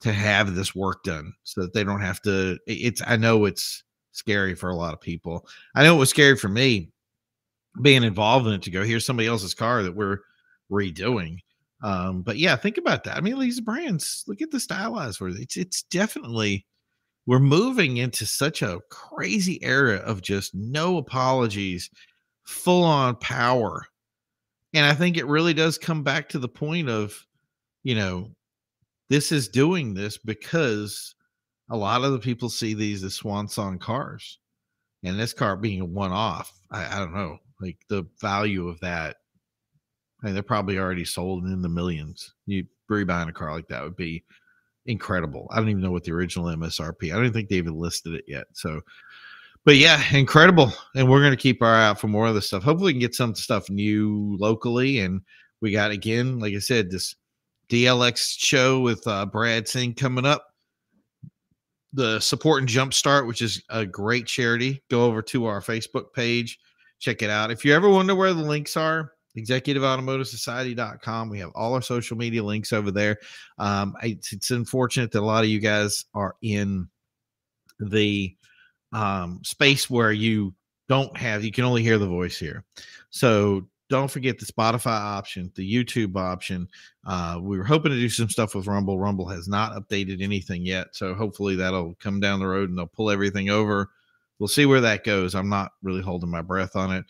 to 0.00 0.12
have 0.12 0.54
this 0.54 0.74
work 0.74 1.02
done 1.02 1.32
so 1.44 1.62
that 1.62 1.72
they 1.72 1.84
don't 1.84 2.00
have 2.00 2.20
to? 2.22 2.58
It's 2.66 3.02
I 3.06 3.16
know 3.16 3.44
it's 3.46 3.82
scary 4.12 4.54
for 4.54 4.70
a 4.70 4.76
lot 4.76 4.94
of 4.94 5.00
people. 5.00 5.46
I 5.74 5.82
know 5.82 5.96
it 5.96 6.00
was 6.00 6.10
scary 6.10 6.36
for 6.36 6.48
me 6.48 6.90
being 7.82 8.04
involved 8.04 8.46
in 8.46 8.52
it 8.52 8.62
to 8.62 8.70
go 8.70 8.84
here's 8.84 9.04
somebody 9.04 9.28
else's 9.28 9.54
car 9.54 9.82
that 9.82 9.96
we're 9.96 10.18
redoing. 10.70 11.38
Um, 11.82 12.22
but 12.22 12.38
yeah, 12.38 12.56
think 12.56 12.78
about 12.78 13.04
that. 13.04 13.16
I 13.16 13.20
mean, 13.20 13.38
these 13.38 13.60
brands, 13.60 14.24
look 14.26 14.40
at 14.40 14.50
the 14.50 14.60
stylized 14.60 15.18
for 15.18 15.28
it's 15.28 15.56
it's 15.56 15.82
definitely 15.84 16.66
we're 17.26 17.38
moving 17.38 17.96
into 17.96 18.26
such 18.26 18.62
a 18.62 18.80
crazy 18.90 19.62
era 19.62 19.96
of 19.96 20.22
just 20.22 20.54
no 20.54 20.98
apologies, 20.98 21.90
full 22.44 22.84
on 22.84 23.16
power. 23.16 23.86
And 24.74 24.84
I 24.84 24.94
think 24.94 25.16
it 25.16 25.26
really 25.26 25.54
does 25.54 25.78
come 25.78 26.02
back 26.02 26.28
to 26.30 26.38
the 26.38 26.48
point 26.48 26.88
of, 26.88 27.26
you 27.82 27.94
know, 27.94 28.30
this 29.08 29.32
is 29.32 29.48
doing 29.48 29.94
this 29.94 30.18
because 30.18 31.14
a 31.70 31.76
lot 31.76 32.04
of 32.04 32.12
the 32.12 32.18
people 32.18 32.48
see 32.48 32.74
these 32.74 33.02
as 33.04 33.14
swan 33.14 33.48
song 33.48 33.78
cars. 33.78 34.38
And 35.02 35.18
this 35.18 35.32
car 35.32 35.56
being 35.56 35.80
a 35.80 35.84
one 35.84 36.12
off, 36.12 36.52
I, 36.70 36.96
I 36.96 36.98
don't 36.98 37.14
know, 37.14 37.38
like 37.60 37.78
the 37.88 38.06
value 38.20 38.68
of 38.68 38.80
that. 38.80 39.16
I 40.22 40.26
mean, 40.26 40.34
they're 40.34 40.42
probably 40.42 40.78
already 40.78 41.04
sold 41.04 41.44
in 41.44 41.60
the 41.60 41.68
millions. 41.68 42.32
You 42.46 42.66
rebuying 42.90 43.28
a 43.28 43.32
car 43.32 43.52
like 43.52 43.68
that 43.68 43.82
would 43.82 43.96
be 43.96 44.24
incredible. 44.86 45.46
I 45.50 45.56
don't 45.56 45.68
even 45.68 45.82
know 45.82 45.90
what 45.90 46.04
the 46.04 46.12
original 46.12 46.46
MSRP. 46.46 47.12
I 47.14 47.20
don't 47.20 47.32
think 47.32 47.48
they 47.48 47.56
even 47.56 47.78
listed 47.78 48.14
it 48.14 48.24
yet. 48.26 48.46
So, 48.52 48.80
but 49.64 49.76
yeah, 49.76 50.02
incredible. 50.12 50.72
And 50.94 51.08
we're 51.08 51.20
going 51.20 51.32
to 51.32 51.36
keep 51.36 51.62
our 51.62 51.74
eye 51.74 51.86
out 51.86 52.00
for 52.00 52.08
more 52.08 52.26
of 52.26 52.34
this 52.34 52.46
stuff. 52.46 52.62
Hopefully, 52.62 52.90
we 52.90 52.92
can 52.94 53.00
get 53.00 53.14
some 53.14 53.34
stuff 53.34 53.70
new 53.70 54.36
locally. 54.38 55.00
And 55.00 55.22
we 55.60 55.70
got 55.72 55.90
again, 55.90 56.38
like 56.38 56.54
I 56.54 56.58
said, 56.58 56.90
this 56.90 57.16
DLX 57.68 58.38
show 58.38 58.80
with 58.80 59.06
uh, 59.06 59.26
Brad 59.26 59.66
Singh 59.66 59.94
coming 59.94 60.26
up. 60.26 60.46
The 61.92 62.18
support 62.18 62.60
and 62.60 62.68
jumpstart, 62.68 63.26
which 63.26 63.40
is 63.40 63.62
a 63.70 63.86
great 63.86 64.26
charity. 64.26 64.82
Go 64.90 65.04
over 65.04 65.22
to 65.22 65.46
our 65.46 65.60
Facebook 65.60 66.12
page, 66.12 66.58
check 66.98 67.22
it 67.22 67.30
out. 67.30 67.52
If 67.52 67.64
you 67.64 67.72
ever 67.72 67.88
wonder 67.88 68.16
where 68.16 68.34
the 68.34 68.42
links 68.42 68.76
are, 68.76 69.12
executiveautomotivesociety.com. 69.36 71.28
We 71.28 71.38
have 71.40 71.50
all 71.54 71.74
our 71.74 71.82
social 71.82 72.16
media 72.16 72.42
links 72.42 72.72
over 72.72 72.90
there. 72.90 73.18
Um, 73.58 73.94
it's, 74.02 74.32
it's, 74.32 74.50
unfortunate 74.50 75.12
that 75.12 75.20
a 75.20 75.24
lot 75.24 75.44
of 75.44 75.50
you 75.50 75.60
guys 75.60 76.04
are 76.14 76.36
in 76.42 76.88
the 77.80 78.34
um, 78.92 79.40
space 79.42 79.90
where 79.90 80.12
you 80.12 80.54
don't 80.88 81.16
have, 81.16 81.44
you 81.44 81.52
can 81.52 81.64
only 81.64 81.82
hear 81.82 81.98
the 81.98 82.06
voice 82.06 82.38
here. 82.38 82.64
So 83.10 83.66
don't 83.90 84.10
forget 84.10 84.38
the 84.38 84.46
Spotify 84.46 84.98
option, 84.98 85.52
the 85.54 85.74
YouTube 85.74 86.16
option. 86.16 86.68
Uh, 87.06 87.38
we 87.40 87.58
were 87.58 87.64
hoping 87.64 87.92
to 87.92 87.98
do 87.98 88.08
some 88.08 88.28
stuff 88.28 88.54
with 88.54 88.66
Rumble. 88.66 88.98
Rumble 88.98 89.28
has 89.28 89.48
not 89.48 89.72
updated 89.72 90.22
anything 90.22 90.64
yet. 90.64 90.88
So 90.92 91.14
hopefully 91.14 91.56
that'll 91.56 91.94
come 92.00 92.20
down 92.20 92.40
the 92.40 92.46
road 92.46 92.70
and 92.70 92.78
they'll 92.78 92.86
pull 92.86 93.10
everything 93.10 93.50
over. 93.50 93.90
We'll 94.38 94.48
see 94.48 94.66
where 94.66 94.80
that 94.80 95.04
goes. 95.04 95.34
I'm 95.34 95.48
not 95.48 95.72
really 95.82 96.02
holding 96.02 96.30
my 96.30 96.42
breath 96.42 96.76
on 96.76 96.92
it. 96.92 97.04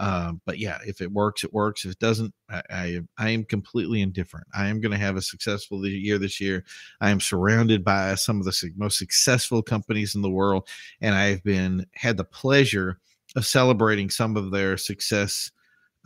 Um, 0.00 0.40
but 0.46 0.58
yeah, 0.58 0.78
if 0.86 1.00
it 1.02 1.12
works, 1.12 1.44
it 1.44 1.52
works. 1.52 1.84
If 1.84 1.92
it 1.92 1.98
doesn't, 2.00 2.34
I, 2.48 2.62
I, 2.70 3.00
I 3.18 3.30
am 3.30 3.44
completely 3.44 4.00
indifferent. 4.00 4.46
I 4.54 4.68
am 4.68 4.80
going 4.80 4.92
to 4.92 4.98
have 4.98 5.16
a 5.16 5.22
successful 5.22 5.86
year 5.86 6.18
this 6.18 6.40
year. 6.40 6.64
I 7.02 7.10
am 7.10 7.20
surrounded 7.20 7.84
by 7.84 8.14
some 8.16 8.40
of 8.40 8.46
the 8.46 8.72
most 8.76 8.98
successful 8.98 9.62
companies 9.62 10.14
in 10.14 10.22
the 10.22 10.30
world, 10.30 10.66
and 11.02 11.14
I've 11.14 11.44
been 11.44 11.86
had 11.94 12.16
the 12.16 12.24
pleasure 12.24 12.98
of 13.36 13.46
celebrating 13.46 14.10
some 14.10 14.36
of 14.36 14.50
their 14.50 14.76
success, 14.78 15.50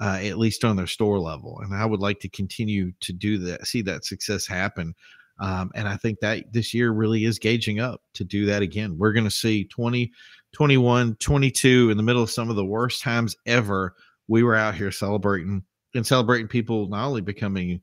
uh, 0.00 0.18
at 0.22 0.38
least 0.38 0.64
on 0.64 0.76
their 0.76 0.88
store 0.88 1.20
level. 1.20 1.60
And 1.62 1.74
I 1.74 1.86
would 1.86 2.00
like 2.00 2.20
to 2.20 2.28
continue 2.28 2.92
to 3.00 3.12
do 3.12 3.38
that, 3.38 3.66
see 3.66 3.82
that 3.82 4.04
success 4.04 4.46
happen 4.46 4.94
Um, 5.40 5.72
and 5.74 5.88
I 5.88 5.96
think 5.96 6.20
that 6.20 6.52
this 6.52 6.72
year 6.72 6.92
really 6.92 7.24
is 7.24 7.38
gauging 7.40 7.80
up 7.80 8.00
to 8.14 8.24
do 8.24 8.46
that 8.46 8.62
again. 8.62 8.96
We're 8.96 9.12
going 9.12 9.24
to 9.24 9.30
see 9.30 9.64
20, 9.64 10.12
21, 10.54 11.16
22 11.16 11.90
in 11.90 11.96
the 11.96 12.02
middle 12.02 12.22
of 12.22 12.30
some 12.30 12.48
of 12.48 12.56
the 12.56 12.64
worst 12.64 13.02
times 13.02 13.36
ever. 13.44 13.94
We 14.28 14.42
were 14.42 14.54
out 14.54 14.74
here 14.74 14.90
celebrating 14.90 15.62
and 15.94 16.06
celebrating 16.06 16.48
people 16.48 16.88
not 16.88 17.06
only 17.06 17.20
becoming 17.20 17.80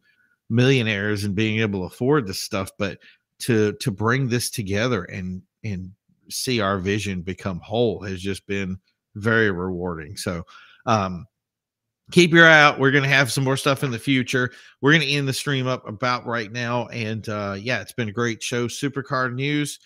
millionaires 0.49 1.23
and 1.23 1.35
being 1.35 1.59
able 1.59 1.81
to 1.81 1.93
afford 1.93 2.25
this 2.25 2.41
stuff, 2.41 2.71
but 2.79 2.97
to 3.39 3.73
to 3.73 3.91
bring 3.91 4.27
this 4.27 4.49
together 4.49 5.03
and 5.05 5.41
and 5.63 5.91
see 6.29 6.61
our 6.61 6.77
vision 6.77 7.21
become 7.21 7.59
whole 7.59 8.01
has 8.01 8.21
just 8.21 8.47
been 8.47 8.79
very 9.15 9.51
rewarding. 9.51 10.15
So 10.15 10.45
um 10.85 11.27
keep 12.11 12.31
your 12.31 12.47
eye 12.47 12.61
out. 12.61 12.79
We're 12.79 12.91
going 12.91 13.03
to 13.03 13.09
have 13.09 13.31
some 13.31 13.43
more 13.43 13.57
stuff 13.57 13.83
in 13.83 13.91
the 13.91 13.99
future. 13.99 14.51
We're 14.81 14.91
going 14.91 15.07
to 15.07 15.11
end 15.11 15.27
the 15.27 15.33
stream 15.33 15.67
up 15.67 15.87
about 15.87 16.25
right 16.25 16.51
now. 16.51 16.87
And 16.87 17.27
uh, 17.29 17.55
yeah, 17.57 17.81
it's 17.81 17.93
been 17.93 18.09
a 18.09 18.13
great 18.13 18.43
show. 18.43 18.67
Supercar 18.67 19.33
news. 19.33 19.79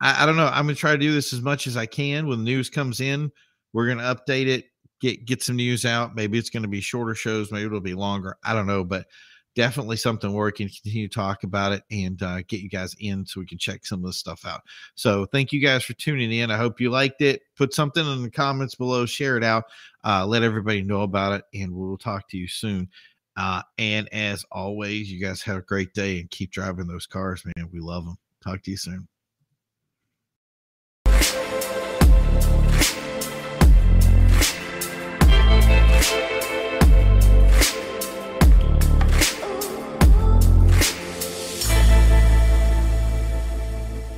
I, 0.00 0.22
I 0.22 0.26
don't 0.26 0.36
know. 0.36 0.46
I'm 0.46 0.68
to 0.68 0.74
try 0.74 0.92
to 0.92 0.98
do 0.98 1.12
this 1.12 1.32
as 1.32 1.42
much 1.42 1.66
as 1.66 1.76
I 1.76 1.86
can. 1.86 2.26
When 2.26 2.44
news 2.44 2.70
comes 2.70 3.00
in, 3.00 3.30
we're 3.72 3.86
to 3.98 4.04
update 4.04 4.46
it, 4.46 4.66
get 5.00 5.24
get 5.24 5.42
some 5.42 5.56
news 5.56 5.84
out. 5.84 6.14
Maybe 6.14 6.38
it's 6.38 6.50
to 6.62 6.68
be 6.68 6.80
shorter 6.80 7.14
shows. 7.14 7.52
Maybe 7.52 7.66
it'll 7.66 7.80
be 7.80 7.94
longer. 7.94 8.36
I 8.44 8.54
don't 8.54 8.66
know, 8.66 8.84
but 8.84 9.06
definitely 9.56 9.96
something 9.96 10.32
where 10.32 10.46
we 10.46 10.52
can 10.52 10.68
continue 10.68 11.08
to 11.08 11.14
talk 11.14 11.42
about 11.42 11.72
it 11.72 11.82
and 11.90 12.22
uh, 12.22 12.42
get 12.42 12.60
you 12.60 12.68
guys 12.68 12.94
in 13.00 13.24
so 13.24 13.40
we 13.40 13.46
can 13.46 13.58
check 13.58 13.86
some 13.86 14.00
of 14.00 14.06
this 14.06 14.18
stuff 14.18 14.44
out. 14.46 14.60
So 14.94 15.24
thank 15.26 15.50
you 15.50 15.60
guys 15.60 15.82
for 15.82 15.94
tuning 15.94 16.30
in. 16.30 16.50
I 16.50 16.58
hope 16.58 16.80
you 16.80 16.90
liked 16.90 17.22
it. 17.22 17.42
Put 17.56 17.72
something 17.74 18.06
in 18.06 18.22
the 18.22 18.30
comments 18.30 18.74
below, 18.74 19.06
share 19.06 19.36
it 19.36 19.42
out, 19.42 19.64
uh, 20.04 20.26
let 20.26 20.42
everybody 20.42 20.82
know 20.82 21.00
about 21.00 21.32
it, 21.32 21.44
and 21.58 21.74
we'll 21.74 21.96
talk 21.96 22.28
to 22.28 22.36
you 22.36 22.46
soon. 22.46 22.88
Uh, 23.36 23.62
and 23.78 24.08
as 24.12 24.44
always, 24.52 25.10
you 25.10 25.20
guys 25.20 25.42
have 25.42 25.56
a 25.56 25.62
great 25.62 25.92
day 25.94 26.20
and 26.20 26.30
keep 26.30 26.50
driving 26.52 26.86
those 26.86 27.06
cars, 27.06 27.42
man. 27.44 27.68
We 27.72 27.80
love 27.80 28.04
them. 28.04 28.16
Talk 28.42 28.62
to 28.62 28.70
you 28.70 28.76
soon. 28.76 29.08
Bye. 36.08 36.35